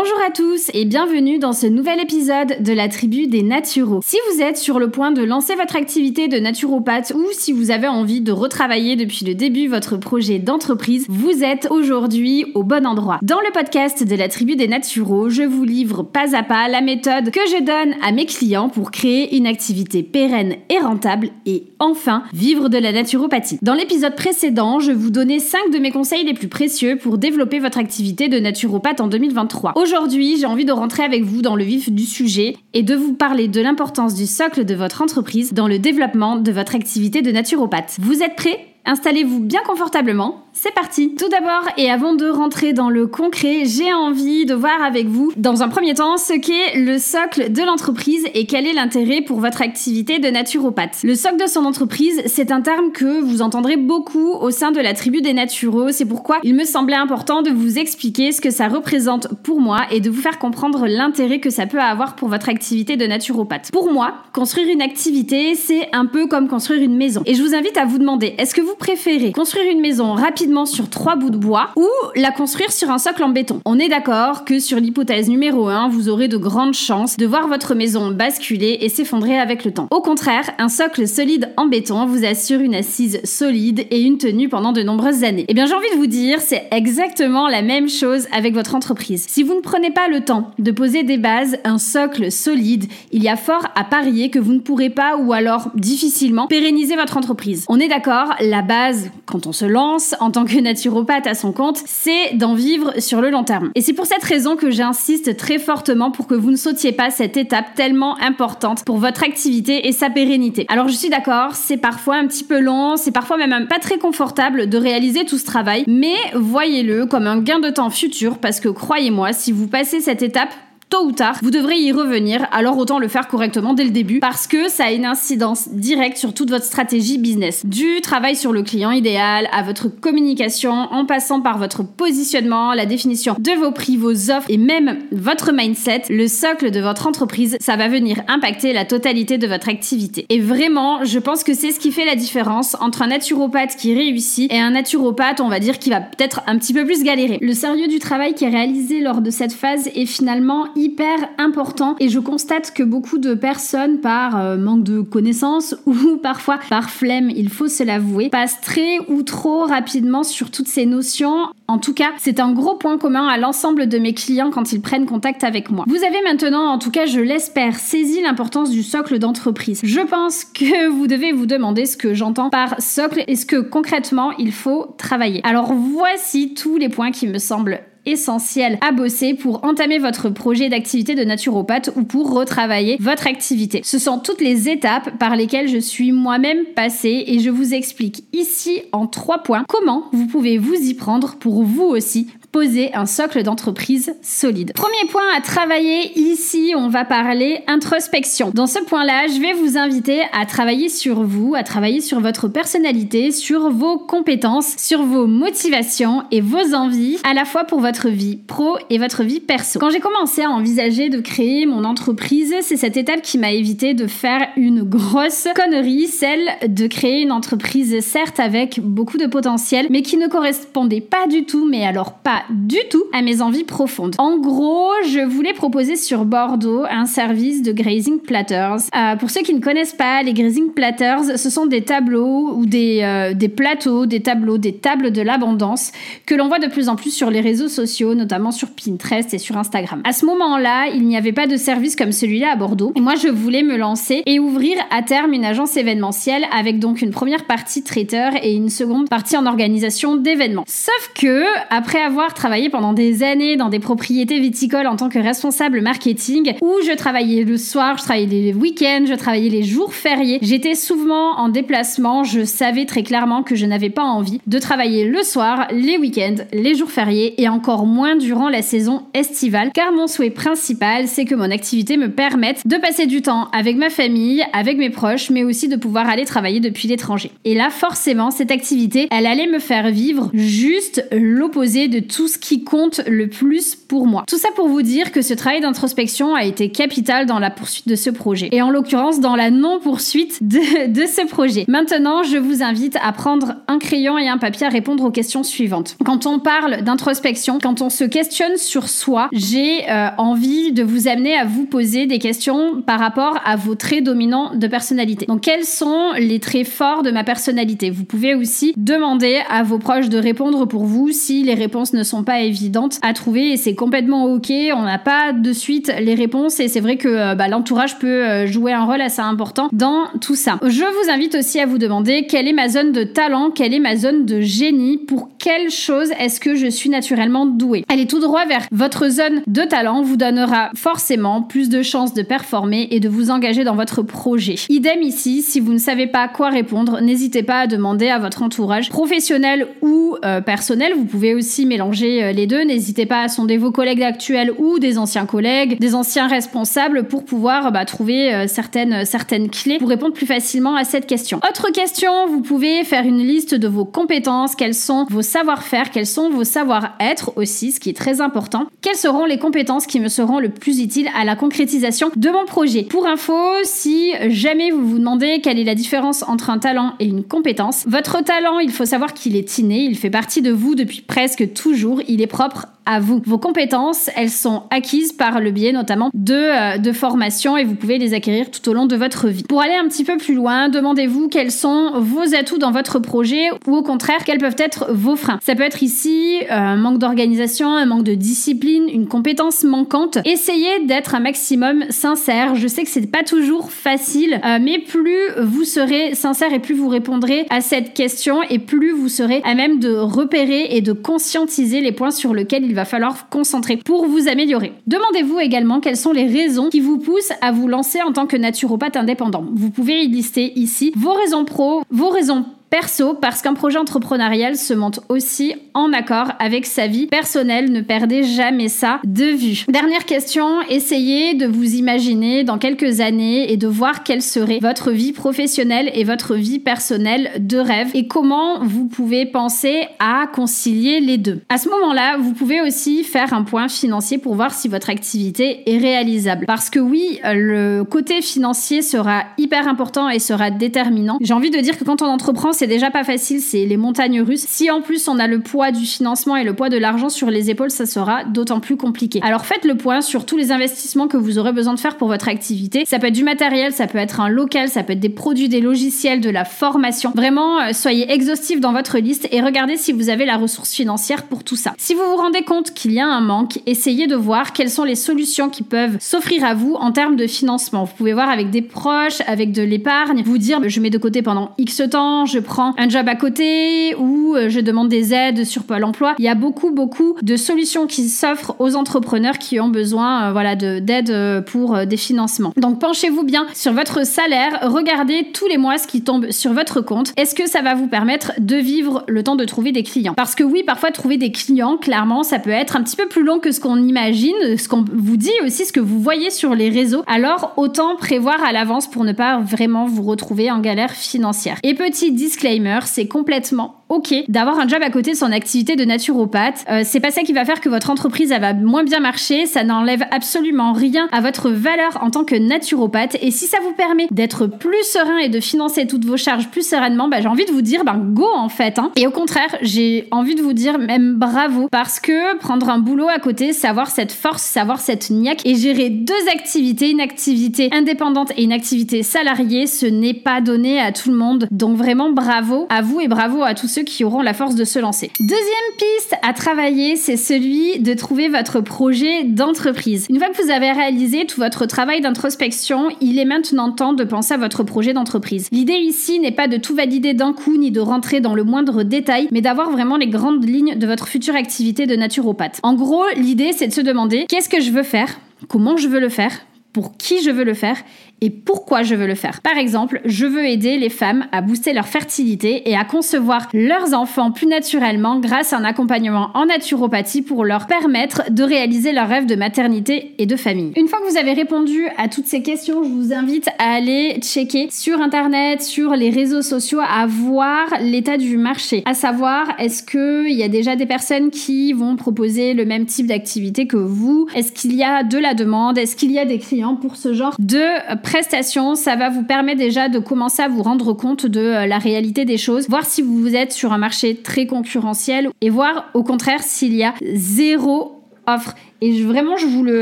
Bonjour 0.03 0.21
à 0.25 0.31
tous 0.31 0.71
et 0.73 0.85
bienvenue 0.85 1.37
dans 1.37 1.53
ce 1.53 1.67
nouvel 1.67 1.99
épisode 1.99 2.63
de 2.63 2.73
la 2.73 2.89
tribu 2.89 3.27
des 3.27 3.43
naturaux. 3.43 3.99
Si 4.03 4.17
vous 4.31 4.41
êtes 4.41 4.57
sur 4.57 4.79
le 4.79 4.89
point 4.89 5.11
de 5.11 5.21
lancer 5.21 5.53
votre 5.53 5.75
activité 5.75 6.27
de 6.27 6.39
naturopathe 6.39 7.13
ou 7.15 7.27
si 7.33 7.51
vous 7.51 7.69
avez 7.69 7.87
envie 7.87 8.19
de 8.19 8.31
retravailler 8.31 8.95
depuis 8.95 9.25
le 9.25 9.35
début 9.35 9.67
votre 9.67 9.97
projet 9.97 10.39
d'entreprise, 10.39 11.05
vous 11.07 11.43
êtes 11.43 11.67
aujourd'hui 11.69 12.47
au 12.55 12.63
bon 12.63 12.87
endroit. 12.87 13.19
Dans 13.21 13.41
le 13.41 13.51
podcast 13.53 14.03
de 14.03 14.15
la 14.15 14.27
tribu 14.27 14.55
des 14.55 14.67
naturaux, 14.67 15.29
je 15.29 15.43
vous 15.43 15.65
livre 15.65 16.01
pas 16.01 16.35
à 16.35 16.41
pas 16.41 16.67
la 16.67 16.81
méthode 16.81 17.29
que 17.29 17.45
je 17.51 17.63
donne 17.63 17.93
à 18.01 18.11
mes 18.11 18.25
clients 18.25 18.69
pour 18.69 18.89
créer 18.89 19.35
une 19.37 19.45
activité 19.45 20.01
pérenne 20.01 20.55
et 20.69 20.79
rentable 20.79 21.29
et 21.45 21.65
enfin 21.77 22.23
vivre 22.33 22.69
de 22.69 22.79
la 22.79 22.91
naturopathie. 22.91 23.59
Dans 23.61 23.75
l'épisode 23.75 24.15
précédent, 24.15 24.79
je 24.79 24.93
vous 24.93 25.11
donnais 25.11 25.37
5 25.37 25.69
de 25.71 25.77
mes 25.77 25.91
conseils 25.91 26.25
les 26.25 26.33
plus 26.33 26.47
précieux 26.47 26.97
pour 26.97 27.19
développer 27.19 27.59
votre 27.59 27.77
activité 27.77 28.29
de 28.29 28.39
naturopathe 28.39 28.99
en 28.99 29.07
2023. 29.07 29.73
Aujourd'hui, 29.91 30.37
j'ai 30.37 30.45
envie 30.45 30.63
de 30.63 30.71
rentrer 30.71 31.03
avec 31.03 31.23
vous 31.23 31.41
dans 31.41 31.57
le 31.57 31.65
vif 31.65 31.91
du 31.91 32.05
sujet 32.05 32.55
et 32.73 32.81
de 32.81 32.95
vous 32.95 33.13
parler 33.13 33.49
de 33.49 33.59
l'importance 33.59 34.15
du 34.15 34.25
socle 34.25 34.63
de 34.63 34.73
votre 34.73 35.01
entreprise 35.01 35.51
dans 35.51 35.67
le 35.67 35.79
développement 35.79 36.37
de 36.37 36.49
votre 36.49 36.75
activité 36.75 37.21
de 37.21 37.29
naturopathe. 37.29 37.97
Vous 37.99 38.23
êtes 38.23 38.37
prêts? 38.37 38.67
Installez-vous 38.85 39.41
bien 39.41 39.59
confortablement 39.67 40.45
c'est 40.53 40.73
parti 40.73 41.15
Tout 41.15 41.29
d'abord, 41.29 41.63
et 41.77 41.89
avant 41.89 42.13
de 42.13 42.27
rentrer 42.27 42.73
dans 42.73 42.89
le 42.89 43.07
concret, 43.07 43.63
j'ai 43.65 43.93
envie 43.93 44.45
de 44.45 44.53
voir 44.53 44.81
avec 44.83 45.07
vous, 45.07 45.31
dans 45.37 45.63
un 45.63 45.69
premier 45.69 45.93
temps, 45.93 46.17
ce 46.17 46.33
qu'est 46.33 46.77
le 46.77 46.97
socle 46.97 47.51
de 47.51 47.63
l'entreprise 47.63 48.25
et 48.33 48.45
quel 48.45 48.67
est 48.67 48.73
l'intérêt 48.73 49.21
pour 49.21 49.39
votre 49.39 49.61
activité 49.61 50.19
de 50.19 50.29
naturopathe. 50.29 50.99
Le 51.03 51.15
socle 51.15 51.41
de 51.41 51.47
son 51.47 51.63
entreprise, 51.65 52.21
c'est 52.25 52.51
un 52.51 52.61
terme 52.61 52.91
que 52.91 53.21
vous 53.21 53.41
entendrez 53.41 53.77
beaucoup 53.77 54.33
au 54.33 54.51
sein 54.51 54.71
de 54.71 54.81
la 54.81 54.93
tribu 54.93 55.21
des 55.21 55.33
naturaux, 55.33 55.91
c'est 55.91 56.05
pourquoi 56.05 56.39
il 56.43 56.53
me 56.53 56.65
semblait 56.65 56.95
important 56.95 57.41
de 57.41 57.49
vous 57.49 57.79
expliquer 57.79 58.31
ce 58.31 58.41
que 58.41 58.49
ça 58.49 58.67
représente 58.67 59.29
pour 59.43 59.61
moi 59.61 59.79
et 59.89 60.01
de 60.01 60.09
vous 60.09 60.21
faire 60.21 60.37
comprendre 60.37 60.85
l'intérêt 60.85 61.39
que 61.39 61.49
ça 61.49 61.65
peut 61.65 61.79
avoir 61.79 62.15
pour 62.15 62.27
votre 62.27 62.49
activité 62.49 62.97
de 62.97 63.07
naturopathe. 63.07 63.71
Pour 63.71 63.91
moi, 63.91 64.15
construire 64.33 64.67
une 64.67 64.81
activité, 64.81 65.55
c'est 65.55 65.87
un 65.93 66.05
peu 66.05 66.27
comme 66.27 66.49
construire 66.49 66.81
une 66.83 66.97
maison. 66.97 67.23
Et 67.25 67.35
je 67.35 67.41
vous 67.41 67.55
invite 67.55 67.77
à 67.77 67.85
vous 67.85 67.99
demander, 67.99 68.35
est-ce 68.37 68.53
que 68.53 68.61
vous 68.61 68.75
préférez 68.75 69.31
construire 69.31 69.71
une 69.71 69.81
maison 69.81 70.13
rapidement 70.13 70.40
sur 70.65 70.89
trois 70.89 71.15
bouts 71.15 71.29
de 71.29 71.37
bois 71.37 71.69
ou 71.75 71.87
la 72.15 72.31
construire 72.31 72.71
sur 72.71 72.89
un 72.89 72.97
socle 72.97 73.23
en 73.23 73.29
béton. 73.29 73.59
On 73.63 73.77
est 73.77 73.89
d'accord 73.89 74.43
que 74.43 74.59
sur 74.59 74.79
l'hypothèse 74.79 75.29
numéro 75.29 75.67
1, 75.67 75.89
vous 75.89 76.09
aurez 76.09 76.27
de 76.27 76.37
grandes 76.37 76.73
chances 76.73 77.15
de 77.15 77.27
voir 77.27 77.47
votre 77.47 77.75
maison 77.75 78.09
basculer 78.09 78.79
et 78.81 78.89
s'effondrer 78.89 79.37
avec 79.37 79.63
le 79.65 79.71
temps. 79.71 79.87
Au 79.91 80.01
contraire, 80.01 80.49
un 80.57 80.67
socle 80.67 81.07
solide 81.07 81.51
en 81.57 81.67
béton 81.67 82.05
vous 82.05 82.25
assure 82.25 82.59
une 82.59 82.73
assise 82.73 83.21
solide 83.23 83.85
et 83.91 84.01
une 84.01 84.17
tenue 84.17 84.49
pendant 84.49 84.71
de 84.71 84.81
nombreuses 84.81 85.23
années. 85.23 85.45
Eh 85.47 85.53
bien, 85.53 85.67
j'ai 85.67 85.75
envie 85.75 85.91
de 85.93 85.97
vous 85.97 86.07
dire, 86.07 86.41
c'est 86.41 86.67
exactement 86.71 87.47
la 87.47 87.61
même 87.61 87.87
chose 87.87 88.27
avec 88.31 88.55
votre 88.55 88.73
entreprise. 88.73 89.25
Si 89.27 89.43
vous 89.43 89.53
ne 89.53 89.61
prenez 89.61 89.91
pas 89.91 90.07
le 90.07 90.21
temps 90.21 90.51
de 90.57 90.71
poser 90.71 91.03
des 91.03 91.17
bases, 91.17 91.57
un 91.65 91.77
socle 91.77 92.31
solide, 92.31 92.85
il 93.11 93.21
y 93.21 93.29
a 93.29 93.37
fort 93.37 93.67
à 93.75 93.83
parier 93.83 94.31
que 94.31 94.39
vous 94.39 94.53
ne 94.53 94.59
pourrez 94.59 94.89
pas 94.89 95.17
ou 95.17 95.33
alors 95.33 95.69
difficilement 95.75 96.47
pérenniser 96.47 96.95
votre 96.95 97.17
entreprise. 97.17 97.65
On 97.69 97.79
est 97.79 97.87
d'accord, 97.87 98.33
la 98.39 98.63
base, 98.63 99.11
quand 99.25 99.45
on 99.45 99.53
se 99.53 99.65
lance 99.65 100.15
en 100.19 100.30
tant 100.31 100.45
que 100.45 100.59
naturopathe 100.59 101.27
à 101.27 101.35
son 101.35 101.51
compte, 101.51 101.79
c'est 101.85 102.35
d'en 102.35 102.55
vivre 102.55 102.93
sur 102.99 103.21
le 103.21 103.29
long 103.29 103.43
terme. 103.43 103.71
Et 103.75 103.81
c'est 103.81 103.93
pour 103.93 104.05
cette 104.05 104.23
raison 104.23 104.55
que 104.55 104.71
j'insiste 104.71 105.37
très 105.37 105.59
fortement 105.59 106.11
pour 106.11 106.27
que 106.27 106.35
vous 106.35 106.51
ne 106.51 106.55
sautiez 106.55 106.91
pas 106.91 107.09
cette 107.09 107.37
étape 107.37 107.75
tellement 107.75 108.17
importante 108.19 108.83
pour 108.85 108.97
votre 108.97 109.23
activité 109.23 109.87
et 109.87 109.91
sa 109.91 110.09
pérennité. 110.09 110.65
Alors 110.69 110.87
je 110.87 110.93
suis 110.93 111.09
d'accord, 111.09 111.55
c'est 111.55 111.77
parfois 111.77 112.15
un 112.15 112.27
petit 112.27 112.43
peu 112.43 112.59
long, 112.59 112.95
c'est 112.97 113.11
parfois 113.11 113.37
même 113.37 113.67
pas 113.67 113.79
très 113.79 113.97
confortable 113.97 114.69
de 114.69 114.77
réaliser 114.77 115.25
tout 115.25 115.37
ce 115.37 115.45
travail, 115.45 115.83
mais 115.87 116.15
voyez-le 116.33 117.05
comme 117.05 117.27
un 117.27 117.39
gain 117.39 117.59
de 117.59 117.69
temps 117.69 117.89
futur 117.89 118.37
parce 118.37 118.59
que 118.59 118.69
croyez-moi, 118.69 119.33
si 119.33 119.51
vous 119.51 119.67
passez 119.67 120.01
cette 120.01 120.21
étape, 120.21 120.53
tôt 120.91 121.05
ou 121.05 121.13
tard, 121.13 121.39
vous 121.41 121.51
devrez 121.51 121.77
y 121.77 121.91
revenir, 121.93 122.45
alors 122.51 122.77
autant 122.77 122.99
le 122.99 123.07
faire 123.07 123.29
correctement 123.29 123.73
dès 123.73 123.85
le 123.85 123.91
début 123.91 124.19
parce 124.19 124.45
que 124.45 124.69
ça 124.69 124.85
a 124.85 124.91
une 124.91 125.05
incidence 125.05 125.69
directe 125.69 126.17
sur 126.17 126.33
toute 126.33 126.49
votre 126.49 126.65
stratégie 126.65 127.17
business. 127.17 127.65
Du 127.65 128.01
travail 128.01 128.35
sur 128.35 128.51
le 128.51 128.61
client 128.61 128.91
idéal 128.91 129.47
à 129.53 129.63
votre 129.63 129.87
communication 129.87 130.73
en 130.73 131.05
passant 131.05 131.39
par 131.39 131.57
votre 131.57 131.83
positionnement, 131.83 132.73
la 132.73 132.85
définition 132.85 133.37
de 133.39 133.51
vos 133.53 133.71
prix, 133.71 133.95
vos 133.95 134.31
offres 134.31 134.49
et 134.49 134.57
même 134.57 134.99
votre 135.13 135.53
mindset, 135.53 136.03
le 136.09 136.27
socle 136.27 136.71
de 136.71 136.81
votre 136.81 137.07
entreprise, 137.07 137.55
ça 137.61 137.77
va 137.77 137.87
venir 137.87 138.21
impacter 138.27 138.73
la 138.73 138.83
totalité 138.83 139.37
de 139.37 139.47
votre 139.47 139.69
activité. 139.69 140.25
Et 140.27 140.41
vraiment, 140.41 141.05
je 141.05 141.19
pense 141.19 141.45
que 141.45 141.53
c'est 141.53 141.71
ce 141.71 141.79
qui 141.79 141.93
fait 141.93 142.05
la 142.05 142.15
différence 142.15 142.75
entre 142.81 143.01
un 143.01 143.07
naturopathe 143.07 143.77
qui 143.77 143.95
réussit 143.95 144.51
et 144.51 144.59
un 144.59 144.71
naturopathe, 144.71 145.39
on 145.39 145.47
va 145.47 145.61
dire, 145.61 145.79
qui 145.79 145.89
va 145.89 146.01
peut-être 146.01 146.41
un 146.47 146.57
petit 146.57 146.73
peu 146.73 146.83
plus 146.83 147.01
galérer. 147.03 147.37
Le 147.41 147.53
sérieux 147.53 147.87
du 147.87 147.99
travail 147.99 148.33
qui 148.33 148.43
est 148.43 148.49
réalisé 148.49 148.99
lors 148.99 149.21
de 149.21 149.29
cette 149.29 149.53
phase 149.53 149.87
est 149.95 150.05
finalement 150.05 150.67
hyper 150.81 151.29
important 151.37 151.95
et 151.99 152.09
je 152.09 152.19
constate 152.19 152.73
que 152.73 152.83
beaucoup 152.83 153.17
de 153.17 153.33
personnes 153.33 153.99
par 153.99 154.39
euh, 154.39 154.57
manque 154.57 154.83
de 154.83 155.01
connaissances 155.01 155.75
ou 155.85 156.17
parfois 156.17 156.59
par 156.69 156.89
flemme, 156.89 157.29
il 157.29 157.49
faut 157.49 157.67
se 157.67 157.83
l'avouer, 157.83 158.29
passent 158.29 158.61
très 158.61 158.99
ou 159.07 159.23
trop 159.23 159.65
rapidement 159.65 160.23
sur 160.23 160.51
toutes 160.51 160.67
ces 160.67 160.85
notions. 160.85 161.47
En 161.67 161.77
tout 161.77 161.93
cas, 161.93 162.09
c'est 162.17 162.39
un 162.39 162.51
gros 162.51 162.75
point 162.75 162.97
commun 162.97 163.27
à 163.27 163.37
l'ensemble 163.37 163.87
de 163.87 163.97
mes 163.97 164.13
clients 164.13 164.51
quand 164.51 164.73
ils 164.73 164.81
prennent 164.81 165.05
contact 165.05 165.43
avec 165.43 165.69
moi. 165.69 165.85
Vous 165.87 166.03
avez 166.03 166.21
maintenant, 166.23 166.65
en 166.67 166.79
tout 166.79 166.91
cas 166.91 167.05
je 167.05 167.19
l'espère, 167.19 167.75
saisi 167.75 168.21
l'importance 168.21 168.71
du 168.71 168.83
socle 168.83 169.19
d'entreprise. 169.19 169.79
Je 169.83 170.01
pense 170.01 170.43
que 170.43 170.89
vous 170.89 171.07
devez 171.07 171.31
vous 171.31 171.45
demander 171.45 171.85
ce 171.85 171.95
que 171.95 172.13
j'entends 172.13 172.49
par 172.49 172.81
socle 172.81 173.23
et 173.27 173.35
ce 173.35 173.45
que 173.45 173.57
concrètement 173.57 174.31
il 174.37 174.51
faut 174.51 174.95
travailler. 174.97 175.41
Alors 175.43 175.73
voici 175.73 176.53
tous 176.53 176.77
les 176.77 176.89
points 176.89 177.11
qui 177.11 177.27
me 177.27 177.37
semblent 177.37 177.81
essentiels 178.05 178.77
à 178.81 178.91
bosser 178.91 179.33
pour 179.33 179.63
entamer 179.63 179.99
votre 179.99 180.29
projet 180.29 180.69
d'activité 180.69 181.15
de 181.15 181.23
naturopathe 181.23 181.91
ou 181.95 182.03
pour 182.03 182.31
retravailler 182.31 182.97
votre 182.99 183.27
activité. 183.27 183.81
Ce 183.83 183.99
sont 183.99 184.19
toutes 184.19 184.41
les 184.41 184.69
étapes 184.69 185.17
par 185.17 185.35
lesquelles 185.35 185.67
je 185.67 185.77
suis 185.77 186.11
moi-même 186.11 186.65
passée 186.75 187.23
et 187.27 187.39
je 187.39 187.49
vous 187.49 187.73
explique 187.73 188.23
ici 188.33 188.81
en 188.91 189.07
trois 189.07 189.43
points 189.43 189.63
comment 189.67 190.05
vous 190.11 190.27
pouvez 190.27 190.57
vous 190.57 190.73
y 190.73 190.93
prendre 190.93 191.35
pour 191.35 191.63
vous 191.63 191.83
aussi 191.85 192.27
poser 192.51 192.93
un 192.93 193.05
socle 193.05 193.43
d'entreprise 193.43 194.13
solide. 194.21 194.73
Premier 194.73 195.09
point 195.09 195.21
à 195.35 195.41
travailler 195.41 196.19
ici, 196.19 196.73
on 196.75 196.89
va 196.89 197.05
parler 197.05 197.63
introspection. 197.67 198.51
Dans 198.53 198.67
ce 198.67 198.79
point-là, 198.79 199.27
je 199.27 199.39
vais 199.39 199.53
vous 199.53 199.77
inviter 199.77 200.21
à 200.33 200.45
travailler 200.45 200.89
sur 200.89 201.23
vous, 201.23 201.55
à 201.55 201.63
travailler 201.63 202.01
sur 202.01 202.19
votre 202.19 202.47
personnalité, 202.47 203.31
sur 203.31 203.69
vos 203.69 203.97
compétences, 203.97 204.75
sur 204.77 205.03
vos 205.03 205.27
motivations 205.27 206.23
et 206.31 206.41
vos 206.41 206.73
envies, 206.73 207.17
à 207.23 207.33
la 207.33 207.45
fois 207.45 207.63
pour 207.63 207.79
votre 207.79 208.09
vie 208.09 208.37
pro 208.37 208.77
et 208.89 208.97
votre 208.97 209.23
vie 209.23 209.39
perso. 209.39 209.79
Quand 209.79 209.89
j'ai 209.89 209.99
commencé 209.99 210.41
à 210.41 210.49
envisager 210.49 211.09
de 211.09 211.21
créer 211.21 211.65
mon 211.65 211.85
entreprise, 211.85 212.53
c'est 212.61 212.77
cette 212.77 212.97
étape 212.97 213.21
qui 213.21 213.37
m'a 213.37 213.51
évité 213.51 213.93
de 213.93 214.07
faire 214.07 214.47
une 214.57 214.83
grosse 214.83 215.47
connerie, 215.55 216.07
celle 216.07 216.49
de 216.67 216.87
créer 216.87 217.21
une 217.21 217.31
entreprise 217.31 217.99
certes 218.01 218.39
avec 218.39 218.79
beaucoup 218.81 219.17
de 219.17 219.27
potentiel, 219.27 219.87
mais 219.89 220.01
qui 220.01 220.17
ne 220.17 220.27
correspondait 220.27 221.01
pas 221.01 221.27
du 221.27 221.45
tout, 221.45 221.65
mais 221.65 221.85
alors 221.85 222.13
pas 222.13 222.40
du 222.49 222.77
tout 222.89 223.03
à 223.13 223.21
mes 223.21 223.41
envies 223.41 223.63
profondes. 223.63 224.15
En 224.17 224.37
gros, 224.37 224.91
je 225.07 225.19
voulais 225.19 225.53
proposer 225.53 225.95
sur 225.95 226.25
Bordeaux 226.25 226.83
un 226.89 227.05
service 227.05 227.61
de 227.61 227.71
grazing 227.71 228.19
platters. 228.19 228.77
Euh, 228.95 229.15
pour 229.15 229.29
ceux 229.29 229.41
qui 229.41 229.53
ne 229.53 229.59
connaissent 229.59 229.93
pas, 229.93 230.23
les 230.23 230.33
grazing 230.33 230.71
platters, 230.71 231.37
ce 231.37 231.49
sont 231.49 231.65
des 231.65 231.81
tableaux 231.81 232.53
ou 232.55 232.65
des, 232.65 233.01
euh, 233.03 233.33
des 233.33 233.49
plateaux, 233.49 234.05
des 234.05 234.21
tableaux, 234.21 234.57
des 234.57 234.73
tables 234.73 235.11
de 235.11 235.21
l'abondance 235.21 235.91
que 236.25 236.35
l'on 236.35 236.47
voit 236.47 236.59
de 236.59 236.67
plus 236.67 236.89
en 236.89 236.95
plus 236.95 237.11
sur 237.11 237.29
les 237.29 237.41
réseaux 237.41 237.67
sociaux, 237.67 238.15
notamment 238.15 238.51
sur 238.51 238.69
Pinterest 238.69 239.33
et 239.33 239.37
sur 239.37 239.57
Instagram. 239.57 240.01
À 240.05 240.13
ce 240.13 240.25
moment-là, 240.25 240.87
il 240.93 241.03
n'y 241.03 241.17
avait 241.17 241.33
pas 241.33 241.47
de 241.47 241.57
service 241.57 241.95
comme 241.95 242.11
celui-là 242.11 242.53
à 242.53 242.55
Bordeaux. 242.55 242.91
Et 242.95 243.01
moi, 243.01 243.15
je 243.15 243.27
voulais 243.27 243.63
me 243.63 243.77
lancer 243.77 244.23
et 244.25 244.39
ouvrir 244.39 244.75
à 244.89 245.01
terme 245.01 245.33
une 245.33 245.45
agence 245.45 245.77
événementielle 245.77 246.43
avec 246.55 246.79
donc 246.79 247.01
une 247.01 247.11
première 247.11 247.45
partie 247.45 247.83
traiteur 247.83 248.33
et 248.41 248.53
une 248.53 248.69
seconde 248.69 249.09
partie 249.09 249.37
en 249.37 249.45
organisation 249.45 250.15
d'événements. 250.15 250.63
Sauf 250.67 251.11
que, 251.15 251.43
après 251.69 252.01
avoir 252.01 252.30
travaillé 252.33 252.69
pendant 252.69 252.93
des 252.93 253.23
années 253.23 253.57
dans 253.57 253.69
des 253.69 253.79
propriétés 253.79 254.39
viticoles 254.39 254.87
en 254.87 254.95
tant 254.95 255.09
que 255.09 255.19
responsable 255.19 255.81
marketing, 255.81 256.53
où 256.61 256.73
je 256.85 256.95
travaillais 256.95 257.43
le 257.43 257.57
soir, 257.57 257.97
je 257.97 258.03
travaillais 258.03 258.27
les 258.27 258.53
week-ends, 258.53 259.05
je 259.07 259.13
travaillais 259.13 259.49
les 259.49 259.63
jours 259.63 259.93
fériés. 259.93 260.39
J'étais 260.41 260.75
souvent 260.75 261.37
en 261.37 261.49
déplacement, 261.49 262.23
je 262.23 262.43
savais 262.43 262.85
très 262.85 263.03
clairement 263.03 263.43
que 263.43 263.55
je 263.55 263.65
n'avais 263.65 263.89
pas 263.89 264.03
envie 264.03 264.39
de 264.47 264.59
travailler 264.59 265.05
le 265.05 265.23
soir, 265.23 265.67
les 265.71 265.97
week-ends, 265.97 266.43
les 266.53 266.75
jours 266.75 266.91
fériés 266.91 267.41
et 267.41 267.49
encore 267.49 267.85
moins 267.85 268.15
durant 268.15 268.49
la 268.49 268.61
saison 268.61 269.03
estivale, 269.13 269.71
car 269.73 269.91
mon 269.91 270.07
souhait 270.07 270.29
principal, 270.29 271.07
c'est 271.07 271.25
que 271.25 271.35
mon 271.35 271.51
activité 271.51 271.97
me 271.97 272.11
permette 272.11 272.65
de 272.65 272.77
passer 272.77 273.05
du 273.05 273.21
temps 273.21 273.47
avec 273.51 273.77
ma 273.77 273.89
famille, 273.89 274.43
avec 274.53 274.77
mes 274.77 274.89
proches, 274.89 275.29
mais 275.29 275.43
aussi 275.43 275.67
de 275.67 275.75
pouvoir 275.75 276.09
aller 276.09 276.25
travailler 276.25 276.59
depuis 276.59 276.87
l'étranger. 276.87 277.31
Et 277.45 277.55
là, 277.55 277.69
forcément, 277.69 278.31
cette 278.31 278.51
activité, 278.51 279.07
elle 279.11 279.25
allait 279.25 279.47
me 279.47 279.59
faire 279.59 279.89
vivre 279.91 280.29
juste 280.33 281.05
l'opposé 281.11 281.87
de 281.87 281.99
tout 281.99 282.20
ce 282.27 282.37
qui 282.37 282.63
compte 282.63 283.01
le 283.07 283.27
plus 283.27 283.75
pour 283.75 284.07
moi. 284.07 284.23
Tout 284.27 284.37
ça 284.37 284.49
pour 284.55 284.67
vous 284.67 284.81
dire 284.81 285.11
que 285.11 285.21
ce 285.21 285.33
travail 285.33 285.61
d'introspection 285.61 286.35
a 286.35 286.43
été 286.43 286.69
capital 286.69 287.25
dans 287.25 287.39
la 287.39 287.49
poursuite 287.49 287.87
de 287.87 287.95
ce 287.95 288.09
projet. 288.09 288.49
Et 288.51 288.61
en 288.61 288.69
l'occurrence, 288.69 289.19
dans 289.19 289.35
la 289.35 289.51
non-poursuite 289.51 290.39
de, 290.41 290.87
de 290.87 291.05
ce 291.05 291.27
projet. 291.27 291.65
Maintenant, 291.67 292.23
je 292.23 292.37
vous 292.37 292.63
invite 292.63 292.97
à 293.01 293.11
prendre 293.11 293.55
un 293.67 293.79
crayon 293.79 294.17
et 294.17 294.27
un 294.27 294.37
papier 294.37 294.65
à 294.65 294.69
répondre 294.69 295.03
aux 295.03 295.11
questions 295.11 295.43
suivantes. 295.43 295.97
Quand 296.03 296.25
on 296.25 296.39
parle 296.39 296.81
d'introspection, 296.81 297.59
quand 297.61 297.81
on 297.81 297.89
se 297.89 298.03
questionne 298.03 298.57
sur 298.57 298.87
soi, 298.89 299.29
j'ai 299.31 299.89
euh, 299.89 300.09
envie 300.17 300.71
de 300.71 300.83
vous 300.83 301.07
amener 301.07 301.35
à 301.35 301.45
vous 301.45 301.65
poser 301.65 302.05
des 302.05 302.19
questions 302.19 302.81
par 302.81 302.99
rapport 302.99 303.39
à 303.45 303.55
vos 303.55 303.75
traits 303.75 304.03
dominants 304.03 304.55
de 304.55 304.67
personnalité. 304.67 305.25
Donc, 305.25 305.41
quels 305.41 305.65
sont 305.65 306.11
les 306.17 306.39
traits 306.39 306.67
forts 306.67 307.03
de 307.03 307.11
ma 307.11 307.23
personnalité? 307.23 307.89
Vous 307.89 308.03
pouvez 308.03 308.35
aussi 308.35 308.73
demander 308.77 309.39
à 309.49 309.63
vos 309.63 309.77
proches 309.77 310.09
de 310.09 310.17
répondre 310.17 310.65
pour 310.65 310.85
vous 310.85 311.09
si 311.11 311.43
les 311.43 311.53
réponses 311.53 311.93
ne 311.93 312.03
sont 312.03 312.10
sont 312.11 312.23
pas 312.23 312.41
évidentes 312.41 312.99
à 313.01 313.13
trouver 313.13 313.51
et 313.51 313.57
c'est 313.57 313.75
complètement 313.75 314.25
ok. 314.25 314.51
On 314.75 314.83
n'a 314.83 314.99
pas 314.99 315.33
de 315.33 315.53
suite 315.53 315.91
les 315.99 316.13
réponses 316.13 316.59
et 316.59 316.67
c'est 316.67 316.81
vrai 316.81 316.97
que 316.97 317.07
euh, 317.07 317.35
bah, 317.35 317.47
l'entourage 317.47 317.97
peut 317.99 318.07
euh, 318.07 318.47
jouer 318.47 318.73
un 318.73 318.83
rôle 318.83 319.01
assez 319.01 319.21
important 319.21 319.69
dans 319.71 320.05
tout 320.19 320.35
ça. 320.35 320.59
Je 320.61 320.83
vous 320.83 321.11
invite 321.11 321.35
aussi 321.35 321.59
à 321.59 321.65
vous 321.65 321.77
demander 321.77 322.25
quelle 322.27 322.47
est 322.47 322.53
ma 322.53 322.67
zone 322.67 322.91
de 322.91 323.03
talent, 323.03 323.49
quelle 323.49 323.73
est 323.73 323.79
ma 323.79 323.95
zone 323.95 324.25
de 324.25 324.41
génie, 324.41 324.97
pour 324.97 325.29
quelle 325.39 325.69
chose 325.71 326.11
est-ce 326.19 326.39
que 326.39 326.55
je 326.55 326.67
suis 326.67 326.89
naturellement 326.89 327.45
douée? 327.45 327.85
Aller 327.87 328.07
tout 328.07 328.19
droit 328.19 328.45
vers 328.45 328.67
votre 328.71 329.07
zone 329.09 329.41
de 329.47 329.61
talent 329.63 330.01
vous 330.01 330.17
donnera 330.17 330.69
forcément 330.75 331.41
plus 331.41 331.69
de 331.69 331.81
chances 331.81 332.13
de 332.13 332.21
performer 332.21 332.87
et 332.91 332.99
de 332.99 333.07
vous 333.07 333.31
engager 333.31 333.63
dans 333.63 333.75
votre 333.75 334.01
projet. 334.01 334.55
Idem 334.69 335.01
ici, 335.01 335.41
si 335.41 335.59
vous 335.59 335.73
ne 335.73 335.77
savez 335.77 336.07
pas 336.07 336.27
quoi 336.27 336.49
répondre, 336.49 336.99
n'hésitez 337.01 337.43
pas 337.43 337.61
à 337.61 337.67
demander 337.67 338.09
à 338.09 338.19
votre 338.19 338.43
entourage 338.43 338.89
professionnel 338.89 339.67
ou 339.81 340.17
euh, 340.25 340.41
personnel. 340.41 340.93
Vous 340.95 341.05
pouvez 341.05 341.33
aussi 341.33 341.65
mélanger 341.65 342.00
euh, 342.03 342.31
les 342.31 342.47
deux. 342.47 342.63
N'hésitez 342.63 343.05
pas 343.05 343.21
à 343.21 343.27
sonder 343.27 343.57
vos 343.57 343.71
collègues 343.71 344.03
actuels 344.03 344.51
ou 344.57 344.79
des 344.79 344.97
anciens 344.97 345.25
collègues, 345.25 345.79
des 345.79 345.95
anciens 345.95 346.27
responsables 346.27 347.03
pour 347.07 347.25
pouvoir 347.25 347.71
bah, 347.71 347.85
trouver 347.85 348.33
euh, 348.33 348.47
certaines, 348.47 349.05
certaines 349.05 349.49
clés 349.49 349.77
pour 349.77 349.89
répondre 349.89 350.13
plus 350.13 350.25
facilement 350.25 350.75
à 350.75 350.83
cette 350.83 351.07
question. 351.07 351.39
Autre 351.49 351.71
question, 351.71 352.11
vous 352.27 352.41
pouvez 352.41 352.83
faire 352.83 353.05
une 353.05 353.19
liste 353.19 353.55
de 353.55 353.67
vos 353.67 353.85
compétences, 353.85 354.55
quels 354.55 354.73
sont 354.73 355.05
vos 355.09 355.21
savoir-faire, 355.21 355.91
quels 355.91 356.07
sont 356.07 356.29
vos 356.29 356.43
savoir-être? 356.43 357.33
Aussi, 357.35 357.71
ce 357.71 357.79
qui 357.79 357.89
est 357.89 357.97
très 357.97 358.21
important. 358.21 358.67
Quelles 358.81 358.95
seront 358.95 359.25
les 359.25 359.37
compétences 359.37 359.85
qui 359.85 359.99
me 359.99 360.07
seront 360.07 360.39
le 360.39 360.49
plus 360.49 360.81
utiles 360.81 361.09
à 361.15 361.25
la 361.25 361.35
concrétisation 361.35 362.09
de 362.15 362.29
mon 362.29 362.45
projet? 362.45 362.83
Pour 362.83 363.07
info, 363.07 363.37
si 363.63 364.13
jamais 364.27 364.71
vous 364.71 364.85
vous 364.85 364.99
demandez 364.99 365.41
quelle 365.41 365.59
est 365.59 365.63
la 365.63 365.75
différence 365.75 366.23
entre 366.23 366.49
un 366.49 366.57
talent 366.57 366.93
et 366.99 367.05
une 367.05 367.23
compétence, 367.23 367.85
votre 367.87 368.23
talent, 368.23 368.59
il 368.59 368.71
faut 368.71 368.85
savoir 368.85 369.13
qu'il 369.13 369.35
est 369.35 369.57
inné, 369.57 369.79
il 369.83 369.97
fait 369.97 370.09
partie 370.09 370.41
de 370.41 370.51
vous 370.51 370.75
depuis 370.75 371.01
presque 371.01 371.53
toujours 371.53 371.80
il 372.07 372.21
est 372.21 372.27
propre 372.27 372.67
à 372.85 372.99
vous. 372.99 373.21
Vos 373.25 373.37
compétences, 373.37 374.09
elles 374.15 374.31
sont 374.31 374.63
acquises 374.71 375.13
par 375.13 375.39
le 375.39 375.51
biais 375.51 375.71
notamment 375.71 376.09
de, 376.13 376.33
euh, 376.33 376.77
de 376.77 376.91
formation 376.91 377.55
et 377.55 377.63
vous 377.63 377.75
pouvez 377.75 377.97
les 377.99 378.13
acquérir 378.13 378.49
tout 378.49 378.67
au 378.69 378.73
long 378.73 378.87
de 378.87 378.95
votre 378.95 379.27
vie. 379.27 379.43
Pour 379.43 379.61
aller 379.61 379.75
un 379.75 379.87
petit 379.87 380.03
peu 380.03 380.17
plus 380.17 380.33
loin, 380.33 380.67
demandez-vous 380.67 381.27
quels 381.27 381.51
sont 381.51 381.91
vos 381.99 382.33
atouts 382.35 382.57
dans 382.57 382.71
votre 382.71 382.99
projet 382.99 383.49
ou 383.67 383.75
au 383.75 383.83
contraire 383.83 384.23
quels 384.25 384.39
peuvent 384.39 384.55
être 384.57 384.87
vos 384.91 385.15
freins. 385.15 385.39
Ça 385.43 385.55
peut 385.55 385.63
être 385.63 385.83
ici 385.83 386.39
euh, 386.43 386.55
un 386.55 386.75
manque 386.75 386.97
d'organisation, 386.97 387.75
un 387.75 387.85
manque 387.85 388.03
de 388.03 388.15
discipline, 388.15 388.89
une 388.91 389.07
compétence 389.07 389.63
manquante. 389.63 390.17
Essayez 390.25 390.85
d'être 390.85 391.13
un 391.15 391.19
maximum 391.19 391.83
sincère. 391.89 392.55
Je 392.55 392.67
sais 392.67 392.83
que 392.83 392.89
c'est 392.89 393.11
pas 393.11 393.23
toujours 393.23 393.71
facile, 393.71 394.41
euh, 394.43 394.57
mais 394.59 394.79
plus 394.79 395.17
vous 395.39 395.65
serez 395.65 396.15
sincère 396.15 396.51
et 396.53 396.59
plus 396.59 396.73
vous 396.73 396.89
répondrez 396.89 397.45
à 397.49 397.61
cette 397.61 397.93
question 397.93 398.41
et 398.49 398.59
plus 398.59 398.91
vous 398.91 399.09
serez 399.09 399.41
à 399.43 399.53
même 399.53 399.79
de 399.79 399.95
repérer 399.95 400.75
et 400.75 400.81
de 400.81 400.93
conscientiser 400.93 401.70
les 401.79 401.93
points 401.93 402.11
sur 402.11 402.33
lesquels 402.33 402.65
il 402.65 402.75
va 402.75 402.83
falloir 402.83 403.29
concentrer 403.29 403.77
pour 403.77 404.07
vous 404.07 404.27
améliorer. 404.27 404.73
Demandez-vous 404.87 405.39
également 405.39 405.79
quelles 405.79 405.95
sont 405.95 406.11
les 406.11 406.27
raisons 406.27 406.69
qui 406.69 406.81
vous 406.81 406.97
poussent 406.97 407.31
à 407.41 407.51
vous 407.51 407.67
lancer 407.67 408.01
en 408.01 408.11
tant 408.11 408.27
que 408.27 408.35
naturopathe 408.35 408.97
indépendant. 408.97 409.45
Vous 409.53 409.69
pouvez 409.69 410.01
y 410.01 410.07
lister 410.07 410.51
ici 410.59 410.91
vos 410.97 411.13
raisons 411.13 411.45
pro, 411.45 411.83
vos 411.89 412.09
raisons 412.09 412.45
perso 412.71 413.13
parce 413.13 413.41
qu'un 413.41 413.53
projet 413.53 413.77
entrepreneurial 413.77 414.55
se 414.55 414.73
monte 414.73 415.01
aussi 415.09 415.53
en 415.73 415.91
accord 415.91 416.31
avec 416.39 416.65
sa 416.65 416.87
vie 416.87 417.05
personnelle. 417.05 417.69
Ne 417.69 417.81
perdez 417.81 418.23
jamais 418.23 418.69
ça 418.69 419.01
de 419.03 419.25
vue. 419.25 419.65
Dernière 419.67 420.05
question, 420.05 420.61
essayez 420.69 421.33
de 421.33 421.45
vous 421.45 421.75
imaginer 421.75 422.45
dans 422.45 422.57
quelques 422.57 423.01
années 423.01 423.51
et 423.51 423.57
de 423.57 423.67
voir 423.67 424.03
quelle 424.03 424.21
serait 424.21 424.59
votre 424.61 424.91
vie 424.91 425.11
professionnelle 425.11 425.91
et 425.93 426.05
votre 426.05 426.35
vie 426.35 426.59
personnelle 426.59 427.31
de 427.39 427.57
rêve 427.57 427.89
et 427.93 428.07
comment 428.07 428.63
vous 428.63 428.87
pouvez 428.87 429.25
penser 429.25 429.87
à 429.99 430.27
concilier 430.33 431.01
les 431.01 431.17
deux. 431.17 431.41
À 431.49 431.57
ce 431.57 431.67
moment-là, 431.67 432.17
vous 432.19 432.31
pouvez 432.33 432.61
aussi 432.61 433.03
faire 433.03 433.33
un 433.33 433.43
point 433.43 433.67
financier 433.67 434.17
pour 434.17 434.35
voir 434.35 434.53
si 434.53 434.69
votre 434.69 434.89
activité 434.89 435.69
est 435.69 435.77
réalisable. 435.77 436.45
Parce 436.45 436.69
que 436.69 436.79
oui, 436.79 437.19
le 437.25 437.83
côté 437.83 438.21
financier 438.21 438.81
sera 438.81 439.23
hyper 439.37 439.67
important 439.67 440.07
et 440.07 440.19
sera 440.19 440.51
déterminant. 440.51 441.17
J'ai 441.19 441.33
envie 441.33 441.51
de 441.51 441.59
dire 441.59 441.77
que 441.77 441.83
quand 441.83 442.01
on 442.01 442.05
entreprend, 442.07 442.53
c'est 442.61 442.67
déjà 442.67 442.91
pas 442.91 443.03
facile, 443.03 443.41
c'est 443.41 443.65
les 443.65 443.75
montagnes 443.75 444.21
russes. 444.21 444.45
Si 444.47 444.69
en 444.69 444.81
plus 444.81 445.07
on 445.07 445.17
a 445.17 445.25
le 445.25 445.39
poids 445.39 445.71
du 445.71 445.83
financement 445.83 446.35
et 446.35 446.43
le 446.43 446.53
poids 446.53 446.69
de 446.69 446.77
l'argent 446.77 447.09
sur 447.09 447.31
les 447.31 447.49
épaules, 447.49 447.71
ça 447.71 447.87
sera 447.87 448.23
d'autant 448.23 448.59
plus 448.59 448.77
compliqué. 448.77 449.19
Alors 449.23 449.47
faites 449.47 449.65
le 449.65 449.73
point 449.77 450.01
sur 450.01 450.27
tous 450.27 450.37
les 450.37 450.51
investissements 450.51 451.07
que 451.07 451.17
vous 451.17 451.39
aurez 451.39 451.53
besoin 451.53 451.73
de 451.73 451.79
faire 451.79 451.97
pour 451.97 452.07
votre 452.07 452.27
activité. 452.27 452.83
Ça 452.85 452.99
peut 452.99 453.07
être 453.07 453.15
du 453.15 453.23
matériel, 453.23 453.73
ça 453.73 453.87
peut 453.87 453.97
être 453.97 454.19
un 454.19 454.29
local, 454.29 454.69
ça 454.69 454.83
peut 454.83 454.93
être 454.93 454.99
des 454.99 455.09
produits, 455.09 455.49
des 455.49 455.59
logiciels, 455.59 456.21
de 456.21 456.29
la 456.29 456.45
formation. 456.45 457.11
Vraiment, 457.15 457.61
euh, 457.61 457.73
soyez 457.73 458.11
exhaustif 458.11 458.59
dans 458.59 458.73
votre 458.73 458.99
liste 458.99 459.27
et 459.31 459.41
regardez 459.41 459.75
si 459.75 459.91
vous 459.91 460.09
avez 460.09 460.25
la 460.25 460.37
ressource 460.37 460.71
financière 460.71 461.23
pour 461.23 461.43
tout 461.43 461.55
ça. 461.55 461.73
Si 461.79 461.95
vous 461.95 462.03
vous 462.11 462.17
rendez 462.17 462.43
compte 462.43 462.75
qu'il 462.75 462.93
y 462.93 462.99
a 462.99 463.07
un 463.07 463.21
manque, 463.21 463.57
essayez 463.65 464.05
de 464.05 464.15
voir 464.15 464.53
quelles 464.53 464.69
sont 464.69 464.83
les 464.83 464.93
solutions 464.93 465.49
qui 465.49 465.63
peuvent 465.63 465.97
s'offrir 465.99 466.45
à 466.45 466.53
vous 466.53 466.75
en 466.75 466.91
termes 466.91 467.15
de 467.15 467.25
financement. 467.25 467.85
Vous 467.85 467.95
pouvez 467.97 468.13
voir 468.13 468.29
avec 468.29 468.51
des 468.51 468.61
proches, 468.61 469.21
avec 469.25 469.51
de 469.51 469.63
l'épargne, 469.63 470.21
vous 470.23 470.37
dire 470.37 470.59
je 470.63 470.79
mets 470.79 470.91
de 470.91 470.99
côté 470.99 471.23
pendant 471.23 471.55
X 471.57 471.81
temps, 471.89 472.27
je 472.27 472.37
prends 472.37 472.50
un 472.59 472.89
job 472.89 473.07
à 473.07 473.15
côté 473.15 473.95
ou 473.95 474.35
euh, 474.35 474.49
je 474.49 474.59
demande 474.59 474.89
des 474.89 475.13
aides 475.13 475.45
sur 475.45 475.63
Pôle 475.63 475.83
emploi. 475.83 476.15
Il 476.19 476.25
y 476.25 476.29
a 476.29 476.35
beaucoup, 476.35 476.71
beaucoup 476.71 477.15
de 477.21 477.35
solutions 477.35 477.87
qui 477.87 478.09
s'offrent 478.09 478.55
aux 478.59 478.75
entrepreneurs 478.75 479.37
qui 479.37 479.59
ont 479.59 479.69
besoin 479.69 480.35
euh, 480.35 480.79
d'aide 480.79 481.09
euh, 481.09 481.41
pour 481.41 481.85
des 481.85 481.97
financements. 481.97 482.53
Donc 482.57 482.79
penchez-vous 482.79 483.23
bien 483.23 483.45
sur 483.53 483.73
votre 483.73 484.05
salaire, 484.05 484.59
regardez 484.63 485.29
tous 485.33 485.47
les 485.47 485.57
mois 485.57 485.77
ce 485.77 485.87
qui 485.87 486.01
tombe 486.03 486.31
sur 486.31 486.53
votre 486.53 486.81
compte. 486.81 487.13
Est-ce 487.17 487.35
que 487.35 487.47
ça 487.47 487.61
va 487.61 487.75
vous 487.75 487.87
permettre 487.87 488.33
de 488.39 488.55
vivre 488.55 489.03
le 489.07 489.23
temps 489.23 489.35
de 489.35 489.45
trouver 489.45 489.71
des 489.71 489.83
clients? 489.83 490.13
Parce 490.15 490.35
que 490.35 490.43
oui, 490.43 490.63
parfois 490.63 490.91
trouver 490.91 491.17
des 491.17 491.31
clients, 491.31 491.77
clairement, 491.77 492.23
ça 492.23 492.39
peut 492.39 492.49
être 492.49 492.75
un 492.75 492.83
petit 492.83 492.95
peu 492.95 493.07
plus 493.07 493.23
long 493.23 493.39
que 493.39 493.51
ce 493.51 493.59
qu'on 493.59 493.77
imagine, 493.77 494.57
ce 494.57 494.67
qu'on 494.67 494.85
vous 494.93 495.17
dit 495.17 495.29
aussi, 495.45 495.65
ce 495.65 495.73
que 495.73 495.79
vous 495.79 495.99
voyez 495.99 496.29
sur 496.29 496.55
les 496.55 496.69
réseaux. 496.69 497.03
Alors 497.07 497.53
autant 497.57 497.95
prévoir 497.95 498.43
à 498.43 498.51
l'avance 498.51 498.89
pour 498.89 499.03
ne 499.03 499.13
pas 499.13 499.39
vraiment 499.39 499.85
vous 499.85 500.03
retrouver 500.03 500.51
en 500.51 500.59
galère 500.59 500.91
financière. 500.91 501.57
Et 501.63 501.73
petit 501.73 502.11
disclaimer, 502.41 502.79
c'est 502.85 503.07
complètement 503.07 503.75
ok 503.89 504.13
d'avoir 504.29 504.57
un 504.57 504.67
job 504.67 504.79
à 504.81 504.89
côté 504.89 505.11
de 505.11 505.17
son 505.17 505.31
activité 505.33 505.75
de 505.75 505.83
naturopathe. 505.83 506.65
Euh, 506.69 506.81
c'est 506.85 507.01
pas 507.01 507.11
ça 507.11 507.23
qui 507.23 507.33
va 507.33 507.43
faire 507.43 507.59
que 507.59 507.67
votre 507.67 507.89
entreprise 507.89 508.29
va 508.29 508.53
moins 508.53 508.83
bien 508.83 509.01
marcher. 509.01 509.45
Ça 509.45 509.65
n'enlève 509.65 510.03
absolument 510.11 510.71
rien 510.71 511.09
à 511.11 511.19
votre 511.19 511.49
valeur 511.49 511.99
en 512.01 512.09
tant 512.09 512.23
que 512.23 512.35
naturopathe. 512.35 513.17
Et 513.21 513.31
si 513.31 513.47
ça 513.47 513.57
vous 513.61 513.73
permet 513.73 514.07
d'être 514.09 514.47
plus 514.47 514.83
serein 514.83 515.17
et 515.17 515.27
de 515.27 515.41
financer 515.41 515.87
toutes 515.87 516.05
vos 516.05 516.15
charges 516.15 516.47
plus 516.47 516.67
sereinement, 516.67 517.09
bah, 517.09 517.19
j'ai 517.19 517.27
envie 517.27 517.45
de 517.45 517.51
vous 517.51 517.61
dire, 517.61 517.83
ben 517.83 517.97
go 517.97 518.27
en 518.33 518.47
fait. 518.47 518.79
Hein. 518.79 518.91
Et 518.95 519.07
au 519.07 519.11
contraire, 519.11 519.55
j'ai 519.61 520.07
envie 520.11 520.35
de 520.35 520.41
vous 520.41 520.53
dire 520.53 520.79
même 520.79 521.15
bravo 521.15 521.67
parce 521.69 521.99
que 521.99 522.37
prendre 522.37 522.69
un 522.69 522.79
boulot 522.79 523.09
à 523.09 523.19
côté, 523.19 523.51
savoir 523.51 523.91
cette 523.91 524.13
force, 524.13 524.41
savoir 524.41 524.79
cette 524.79 525.09
niaque 525.09 525.45
et 525.45 525.55
gérer 525.55 525.89
deux 525.89 526.13
activités, 526.33 526.91
une 526.91 527.01
activité 527.01 527.69
indépendante 527.73 528.31
et 528.37 528.43
une 528.43 528.53
activité 528.53 529.03
salariée, 529.03 529.67
ce 529.67 529.85
n'est 529.85 530.13
pas 530.13 530.39
donné 530.39 530.79
à 530.79 530.93
tout 530.93 531.09
le 531.09 531.17
monde. 531.17 531.47
Donc 531.51 531.75
vraiment 531.75 532.09
bravo 532.09 532.30
à 532.31 532.81
vous 532.81 532.99
et 532.99 533.07
bravo 533.07 533.43
à 533.43 533.53
tous 533.53 533.67
ceux 533.67 533.83
qui 533.83 534.03
auront 534.03 534.21
la 534.21 534.33
force 534.33 534.55
de 534.55 534.63
se 534.63 534.79
lancer. 534.79 535.11
Deuxième 535.19 535.37
piste 535.77 536.15
à 536.21 536.33
travailler, 536.33 536.95
c'est 536.95 537.17
celui 537.17 537.79
de 537.79 537.93
trouver 537.93 538.29
votre 538.29 538.61
projet 538.61 539.23
d'entreprise. 539.23 540.07
Une 540.09 540.17
fois 540.17 540.29
que 540.29 540.41
vous 540.41 540.51
avez 540.51 540.71
réalisé 540.71 541.25
tout 541.25 541.39
votre 541.39 541.65
travail 541.65 542.01
d'introspection, 542.01 542.89
il 543.01 543.19
est 543.19 543.25
maintenant 543.25 543.71
temps 543.71 543.93
de 543.93 544.03
penser 544.03 544.33
à 544.33 544.37
votre 544.37 544.63
projet 544.63 544.93
d'entreprise. 544.93 545.47
L'idée 545.51 545.73
ici 545.73 546.19
n'est 546.19 546.31
pas 546.31 546.47
de 546.47 546.57
tout 546.57 546.75
valider 546.75 547.13
d'un 547.13 547.33
coup 547.33 547.57
ni 547.57 547.71
de 547.71 547.79
rentrer 547.79 548.21
dans 548.21 548.35
le 548.35 548.43
moindre 548.43 548.83
détail, 548.83 549.27
mais 549.31 549.41
d'avoir 549.41 549.69
vraiment 549.71 549.97
les 549.97 550.07
grandes 550.07 550.43
lignes 550.47 550.77
de 550.77 550.87
votre 550.87 551.07
future 551.07 551.35
activité 551.35 551.85
de 551.85 551.95
naturopathe. 551.95 552.59
En 552.63 552.73
gros, 552.73 553.03
l'idée 553.15 553.51
c'est 553.53 553.67
de 553.67 553.73
se 553.73 553.81
demander 553.81 554.25
qu'est-ce 554.27 554.49
que 554.49 554.61
je 554.61 554.71
veux 554.71 554.83
faire, 554.83 555.19
comment 555.47 555.77
je 555.77 555.87
veux 555.87 555.99
le 555.99 556.09
faire, 556.09 556.31
pour 556.73 556.95
qui 556.97 557.21
je 557.21 557.29
veux 557.29 557.43
le 557.43 557.53
faire? 557.53 557.77
Et 558.23 558.29
pourquoi 558.29 558.83
je 558.83 558.93
veux 558.93 559.07
le 559.07 559.15
faire? 559.15 559.41
Par 559.41 559.57
exemple, 559.57 559.99
je 560.05 560.27
veux 560.27 560.45
aider 560.45 560.77
les 560.77 560.89
femmes 560.89 561.25
à 561.31 561.41
booster 561.41 561.73
leur 561.73 561.87
fertilité 561.87 562.69
et 562.69 562.75
à 562.75 562.83
concevoir 562.83 563.49
leurs 563.51 563.95
enfants 563.95 564.31
plus 564.31 564.45
naturellement 564.45 565.19
grâce 565.19 565.53
à 565.53 565.57
un 565.57 565.63
accompagnement 565.63 566.29
en 566.35 566.45
naturopathie 566.45 567.23
pour 567.23 567.45
leur 567.45 567.65
permettre 567.65 568.31
de 568.31 568.43
réaliser 568.43 568.91
leurs 568.91 569.07
rêves 569.07 569.25
de 569.25 569.35
maternité 569.35 570.13
et 570.19 570.27
de 570.27 570.35
famille. 570.35 570.71
Une 570.77 570.87
fois 570.87 570.99
que 570.99 571.09
vous 571.09 571.17
avez 571.17 571.33
répondu 571.33 571.87
à 571.97 572.07
toutes 572.07 572.27
ces 572.27 572.43
questions, 572.43 572.83
je 572.83 572.89
vous 572.89 573.11
invite 573.11 573.49
à 573.57 573.73
aller 573.73 574.19
checker 574.21 574.67
sur 574.69 575.01
internet, 575.01 575.63
sur 575.63 575.95
les 575.95 576.11
réseaux 576.11 576.43
sociaux, 576.43 576.79
à 576.79 577.07
voir 577.07 577.67
l'état 577.81 578.17
du 578.17 578.37
marché. 578.37 578.83
À 578.85 578.93
savoir, 578.93 579.47
est-ce 579.57 579.81
qu'il 579.81 580.37
y 580.37 580.43
a 580.43 580.47
déjà 580.47 580.75
des 580.75 580.85
personnes 580.85 581.31
qui 581.31 581.73
vont 581.73 581.95
proposer 581.95 582.53
le 582.53 582.65
même 582.65 582.85
type 582.85 583.07
d'activité 583.07 583.65
que 583.65 583.77
vous? 583.77 584.27
Est-ce 584.35 584.51
qu'il 584.51 584.75
y 584.75 584.83
a 584.83 585.03
de 585.03 585.17
la 585.17 585.33
demande? 585.33 585.79
Est-ce 585.79 585.95
qu'il 585.95 586.11
y 586.11 586.19
a 586.19 586.25
des 586.25 586.37
clients 586.37 586.75
pour 586.75 586.97
ce 586.97 587.13
genre 587.13 587.35
de 587.39 587.63
prestation, 588.11 588.75
ça 588.75 588.97
va 588.97 589.09
vous 589.09 589.23
permettre 589.23 589.59
déjà 589.59 589.87
de 589.87 589.97
commencer 589.97 590.41
à 590.41 590.49
vous 590.49 590.63
rendre 590.63 590.91
compte 590.91 591.25
de 591.25 591.39
euh, 591.39 591.65
la 591.65 591.77
réalité 591.77 592.25
des 592.25 592.37
choses, 592.37 592.67
voir 592.67 592.85
si 592.85 593.01
vous 593.01 593.37
êtes 593.37 593.53
sur 593.53 593.71
un 593.71 593.77
marché 593.77 594.17
très 594.17 594.45
concurrentiel 594.47 595.29
et 595.39 595.49
voir 595.49 595.85
au 595.93 596.03
contraire 596.03 596.43
s'il 596.43 596.75
y 596.75 596.83
a 596.83 596.93
zéro 597.13 598.03
offre. 598.27 598.53
Et 598.81 599.01
vraiment, 599.01 599.37
je 599.37 599.45
vous, 599.45 599.63
le, 599.63 599.81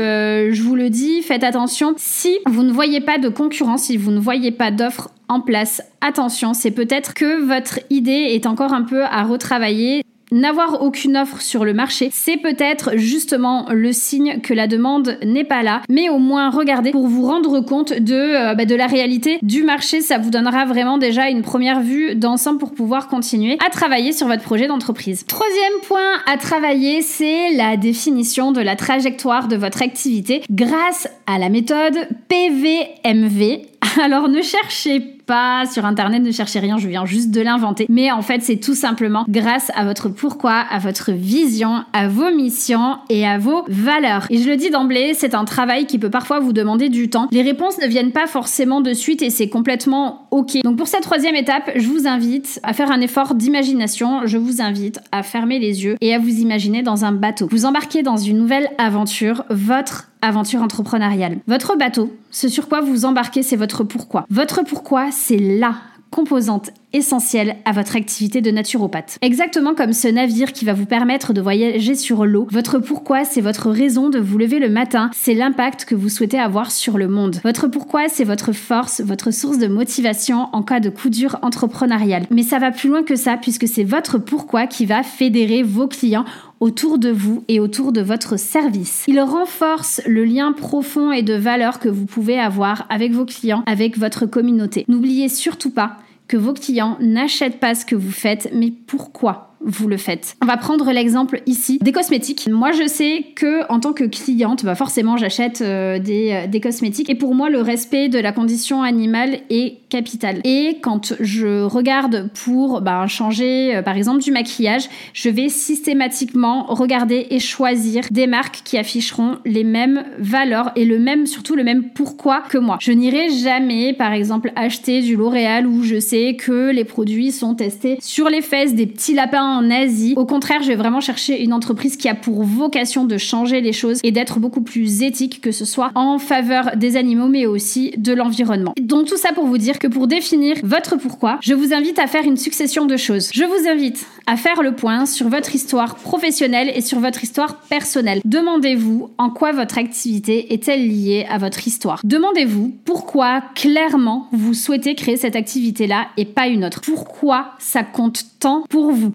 euh, 0.00 0.52
je 0.52 0.62
vous 0.62 0.76
le 0.76 0.90
dis, 0.90 1.22
faites 1.22 1.42
attention. 1.42 1.94
Si 1.96 2.38
vous 2.46 2.62
ne 2.62 2.70
voyez 2.70 3.00
pas 3.00 3.18
de 3.18 3.28
concurrence, 3.28 3.82
si 3.82 3.96
vous 3.96 4.12
ne 4.12 4.20
voyez 4.20 4.52
pas 4.52 4.70
d'offre 4.70 5.10
en 5.28 5.40
place, 5.40 5.82
attention, 6.00 6.54
c'est 6.54 6.70
peut-être 6.70 7.14
que 7.14 7.42
votre 7.44 7.80
idée 7.90 8.28
est 8.30 8.46
encore 8.46 8.72
un 8.72 8.82
peu 8.82 9.02
à 9.06 9.24
retravailler. 9.24 10.04
N'avoir 10.32 10.82
aucune 10.82 11.16
offre 11.16 11.40
sur 11.40 11.64
le 11.64 11.74
marché, 11.74 12.10
c'est 12.12 12.36
peut-être 12.36 12.96
justement 12.96 13.66
le 13.72 13.92
signe 13.92 14.40
que 14.40 14.54
la 14.54 14.68
demande 14.68 15.18
n'est 15.24 15.44
pas 15.44 15.62
là, 15.62 15.82
mais 15.88 16.08
au 16.08 16.18
moins 16.18 16.50
regardez 16.50 16.92
pour 16.92 17.08
vous 17.08 17.26
rendre 17.26 17.60
compte 17.60 17.92
de, 17.92 18.14
euh, 18.14 18.54
bah, 18.54 18.64
de 18.64 18.74
la 18.74 18.86
réalité 18.86 19.38
du 19.42 19.64
marché, 19.64 20.00
ça 20.00 20.18
vous 20.18 20.30
donnera 20.30 20.66
vraiment 20.66 20.98
déjà 20.98 21.28
une 21.28 21.42
première 21.42 21.80
vue 21.80 22.14
d'ensemble 22.14 22.58
pour 22.58 22.72
pouvoir 22.72 23.08
continuer 23.08 23.58
à 23.66 23.70
travailler 23.70 24.12
sur 24.12 24.28
votre 24.28 24.42
projet 24.42 24.68
d'entreprise. 24.68 25.26
Troisième 25.26 25.80
point 25.82 26.20
à 26.26 26.36
travailler, 26.36 27.02
c'est 27.02 27.52
la 27.54 27.76
définition 27.76 28.52
de 28.52 28.60
la 28.60 28.76
trajectoire 28.76 29.48
de 29.48 29.56
votre 29.56 29.82
activité 29.82 30.42
grâce 30.50 31.08
à 31.26 31.38
la 31.38 31.48
méthode 31.48 31.96
PVMV. 32.28 33.62
Alors 34.02 34.28
ne 34.28 34.42
cherchez 34.42 35.00
pas 35.00 35.19
pas 35.30 35.64
sur 35.72 35.84
internet, 35.86 36.24
ne 36.24 36.32
cherchez 36.32 36.58
rien, 36.58 36.76
je 36.76 36.88
viens 36.88 37.06
juste 37.06 37.30
de 37.30 37.40
l'inventer. 37.40 37.86
Mais 37.88 38.10
en 38.10 38.20
fait, 38.20 38.42
c'est 38.42 38.56
tout 38.56 38.74
simplement 38.74 39.24
grâce 39.28 39.70
à 39.76 39.84
votre 39.84 40.08
pourquoi, 40.08 40.64
à 40.68 40.80
votre 40.80 41.12
vision, 41.12 41.84
à 41.92 42.08
vos 42.08 42.34
missions 42.34 42.96
et 43.10 43.24
à 43.24 43.38
vos 43.38 43.62
valeurs. 43.68 44.26
Et 44.30 44.38
je 44.38 44.50
le 44.50 44.56
dis 44.56 44.70
d'emblée, 44.70 45.14
c'est 45.14 45.36
un 45.36 45.44
travail 45.44 45.86
qui 45.86 46.00
peut 46.00 46.10
parfois 46.10 46.40
vous 46.40 46.52
demander 46.52 46.88
du 46.88 47.10
temps. 47.10 47.28
Les 47.30 47.42
réponses 47.42 47.78
ne 47.78 47.86
viennent 47.86 48.10
pas 48.10 48.26
forcément 48.26 48.80
de 48.80 48.92
suite 48.92 49.22
et 49.22 49.30
c'est 49.30 49.48
complètement 49.48 50.26
ok. 50.32 50.62
Donc 50.64 50.76
pour 50.76 50.88
cette 50.88 51.02
troisième 51.02 51.36
étape, 51.36 51.70
je 51.76 51.86
vous 51.86 52.08
invite 52.08 52.58
à 52.64 52.72
faire 52.72 52.90
un 52.90 53.00
effort 53.00 53.36
d'imagination. 53.36 54.22
Je 54.26 54.36
vous 54.36 54.60
invite 54.60 54.98
à 55.12 55.22
fermer 55.22 55.60
les 55.60 55.84
yeux 55.84 55.94
et 56.00 56.12
à 56.12 56.18
vous 56.18 56.40
imaginer 56.40 56.82
dans 56.82 57.04
un 57.04 57.12
bateau. 57.12 57.46
Vous 57.52 57.66
embarquez 57.66 58.02
dans 58.02 58.16
une 58.16 58.38
nouvelle 58.38 58.68
aventure, 58.78 59.44
votre 59.48 60.10
aventure 60.22 60.62
entrepreneuriale. 60.62 61.38
Votre 61.46 61.76
bateau, 61.76 62.14
ce 62.30 62.48
sur 62.48 62.68
quoi 62.68 62.80
vous 62.80 63.04
embarquez, 63.04 63.42
c'est 63.42 63.56
votre 63.56 63.84
pourquoi. 63.84 64.26
Votre 64.30 64.62
pourquoi, 64.62 65.10
c'est 65.20 65.38
la 65.38 65.74
composante 66.10 66.70
essentielle 66.92 67.56
à 67.64 67.72
votre 67.72 67.94
activité 67.94 68.40
de 68.40 68.50
naturopathe. 68.50 69.16
Exactement 69.22 69.74
comme 69.74 69.92
ce 69.92 70.08
navire 70.08 70.52
qui 70.52 70.64
va 70.64 70.72
vous 70.72 70.86
permettre 70.86 71.32
de 71.32 71.40
voyager 71.40 71.94
sur 71.94 72.26
l'eau, 72.26 72.48
votre 72.50 72.80
pourquoi, 72.80 73.24
c'est 73.24 73.40
votre 73.40 73.70
raison 73.70 74.08
de 74.08 74.18
vous 74.18 74.38
lever 74.38 74.58
le 74.58 74.68
matin, 74.68 75.10
c'est 75.14 75.34
l'impact 75.34 75.84
que 75.84 75.94
vous 75.94 76.08
souhaitez 76.08 76.38
avoir 76.38 76.72
sur 76.72 76.98
le 76.98 77.06
monde. 77.06 77.36
Votre 77.44 77.68
pourquoi, 77.68 78.08
c'est 78.08 78.24
votre 78.24 78.52
force, 78.52 79.00
votre 79.00 79.30
source 79.30 79.58
de 79.58 79.68
motivation 79.68 80.48
en 80.52 80.62
cas 80.62 80.80
de 80.80 80.90
coup 80.90 81.10
dur 81.10 81.38
entrepreneurial. 81.42 82.26
Mais 82.30 82.42
ça 82.42 82.58
va 82.58 82.72
plus 82.72 82.88
loin 82.88 83.04
que 83.04 83.16
ça 83.16 83.36
puisque 83.36 83.68
c'est 83.68 83.84
votre 83.84 84.18
pourquoi 84.18 84.66
qui 84.66 84.86
va 84.86 85.04
fédérer 85.04 85.62
vos 85.62 85.86
clients 85.86 86.24
autour 86.60 86.98
de 86.98 87.10
vous 87.10 87.42
et 87.48 87.58
autour 87.58 87.90
de 87.92 88.02
votre 88.02 88.38
service. 88.38 89.04
Il 89.08 89.20
renforce 89.20 90.00
le 90.06 90.24
lien 90.24 90.52
profond 90.52 91.10
et 91.10 91.22
de 91.22 91.34
valeur 91.34 91.80
que 91.80 91.88
vous 91.88 92.06
pouvez 92.06 92.38
avoir 92.38 92.86
avec 92.90 93.12
vos 93.12 93.24
clients, 93.24 93.62
avec 93.66 93.98
votre 93.98 94.26
communauté. 94.26 94.84
N'oubliez 94.86 95.28
surtout 95.28 95.70
pas 95.70 95.96
que 96.28 96.36
vos 96.36 96.52
clients 96.52 96.96
n'achètent 97.00 97.58
pas 97.58 97.74
ce 97.74 97.84
que 97.84 97.96
vous 97.96 98.12
faites, 98.12 98.50
mais 98.54 98.70
pourquoi? 98.70 99.49
Vous 99.64 99.88
le 99.88 99.96
faites. 99.96 100.36
On 100.42 100.46
va 100.46 100.56
prendre 100.56 100.90
l'exemple 100.90 101.42
ici 101.46 101.78
des 101.80 101.92
cosmétiques. 101.92 102.48
Moi, 102.50 102.72
je 102.72 102.86
sais 102.86 103.26
que 103.36 103.70
en 103.70 103.80
tant 103.80 103.92
que 103.92 104.04
cliente, 104.04 104.64
bah 104.64 104.74
forcément, 104.74 105.16
j'achète 105.16 105.60
euh, 105.60 105.98
des, 105.98 106.32
euh, 106.32 106.46
des, 106.46 106.60
cosmétiques. 106.60 107.10
Et 107.10 107.14
pour 107.14 107.34
moi, 107.34 107.50
le 107.50 107.60
respect 107.60 108.08
de 108.08 108.18
la 108.18 108.32
condition 108.32 108.82
animale 108.82 109.40
est 109.50 109.78
capital. 109.88 110.40
Et 110.44 110.78
quand 110.82 111.14
je 111.20 111.62
regarde 111.62 112.30
pour 112.44 112.80
bah, 112.80 113.06
changer, 113.06 113.76
euh, 113.76 113.82
par 113.82 113.96
exemple, 113.96 114.22
du 114.22 114.32
maquillage, 114.32 114.88
je 115.12 115.28
vais 115.28 115.48
systématiquement 115.48 116.64
regarder 116.64 117.26
et 117.30 117.38
choisir 117.38 118.04
des 118.10 118.26
marques 118.26 118.62
qui 118.64 118.78
afficheront 118.78 119.38
les 119.44 119.64
mêmes 119.64 120.04
valeurs 120.18 120.72
et 120.76 120.84
le 120.84 120.98
même, 120.98 121.26
surtout 121.26 121.54
le 121.54 121.64
même 121.64 121.90
pourquoi 121.90 122.42
que 122.48 122.58
moi. 122.58 122.78
Je 122.80 122.92
n'irai 122.92 123.28
jamais, 123.30 123.92
par 123.92 124.12
exemple, 124.12 124.52
acheter 124.56 125.02
du 125.02 125.16
L'Oréal 125.16 125.66
où 125.66 125.82
je 125.82 126.00
sais 126.00 126.36
que 126.36 126.70
les 126.70 126.84
produits 126.84 127.32
sont 127.32 127.54
testés 127.54 127.98
sur 128.00 128.28
les 128.30 128.40
fesses 128.40 128.74
des 128.74 128.86
petits 128.86 129.14
lapins 129.14 129.49
en 129.56 129.70
Asie. 129.70 130.14
Au 130.16 130.26
contraire, 130.26 130.62
je 130.62 130.68
vais 130.68 130.76
vraiment 130.76 131.00
chercher 131.00 131.42
une 131.42 131.52
entreprise 131.52 131.96
qui 131.96 132.08
a 132.08 132.14
pour 132.14 132.42
vocation 132.42 133.04
de 133.04 133.18
changer 133.18 133.60
les 133.60 133.72
choses 133.72 134.00
et 134.02 134.12
d'être 134.12 134.38
beaucoup 134.38 134.62
plus 134.62 135.02
éthique, 135.02 135.40
que 135.40 135.52
ce 135.52 135.64
soit 135.64 135.90
en 135.94 136.18
faveur 136.18 136.76
des 136.76 136.96
animaux, 136.96 137.28
mais 137.28 137.46
aussi 137.46 137.92
de 137.96 138.12
l'environnement. 138.12 138.74
Donc 138.80 139.06
tout 139.06 139.16
ça 139.16 139.32
pour 139.32 139.46
vous 139.46 139.58
dire 139.58 139.78
que 139.78 139.86
pour 139.86 140.06
définir 140.06 140.56
votre 140.62 140.96
pourquoi, 140.96 141.38
je 141.42 141.54
vous 141.54 141.72
invite 141.72 141.98
à 141.98 142.06
faire 142.06 142.24
une 142.24 142.36
succession 142.36 142.86
de 142.86 142.96
choses. 142.96 143.30
Je 143.32 143.44
vous 143.44 143.68
invite 143.68 144.06
à 144.26 144.36
faire 144.36 144.62
le 144.62 144.74
point 144.74 145.06
sur 145.06 145.28
votre 145.28 145.54
histoire 145.54 145.96
professionnelle 145.96 146.70
et 146.74 146.80
sur 146.80 147.00
votre 147.00 147.22
histoire 147.22 147.56
personnelle. 147.62 148.20
Demandez-vous 148.24 149.10
en 149.18 149.30
quoi 149.30 149.52
votre 149.52 149.78
activité 149.78 150.52
est-elle 150.52 150.86
liée 150.86 151.26
à 151.28 151.38
votre 151.38 151.66
histoire. 151.66 152.00
Demandez-vous 152.04 152.72
pourquoi 152.84 153.42
clairement 153.54 154.28
vous 154.32 154.54
souhaitez 154.54 154.94
créer 154.94 155.16
cette 155.16 155.36
activité-là 155.36 156.08
et 156.16 156.24
pas 156.24 156.48
une 156.48 156.64
autre. 156.64 156.80
Pourquoi 156.80 157.52
ça 157.58 157.82
compte 157.82 158.24
tant 158.40 158.64
pour 158.68 158.90
vous. 158.92 159.12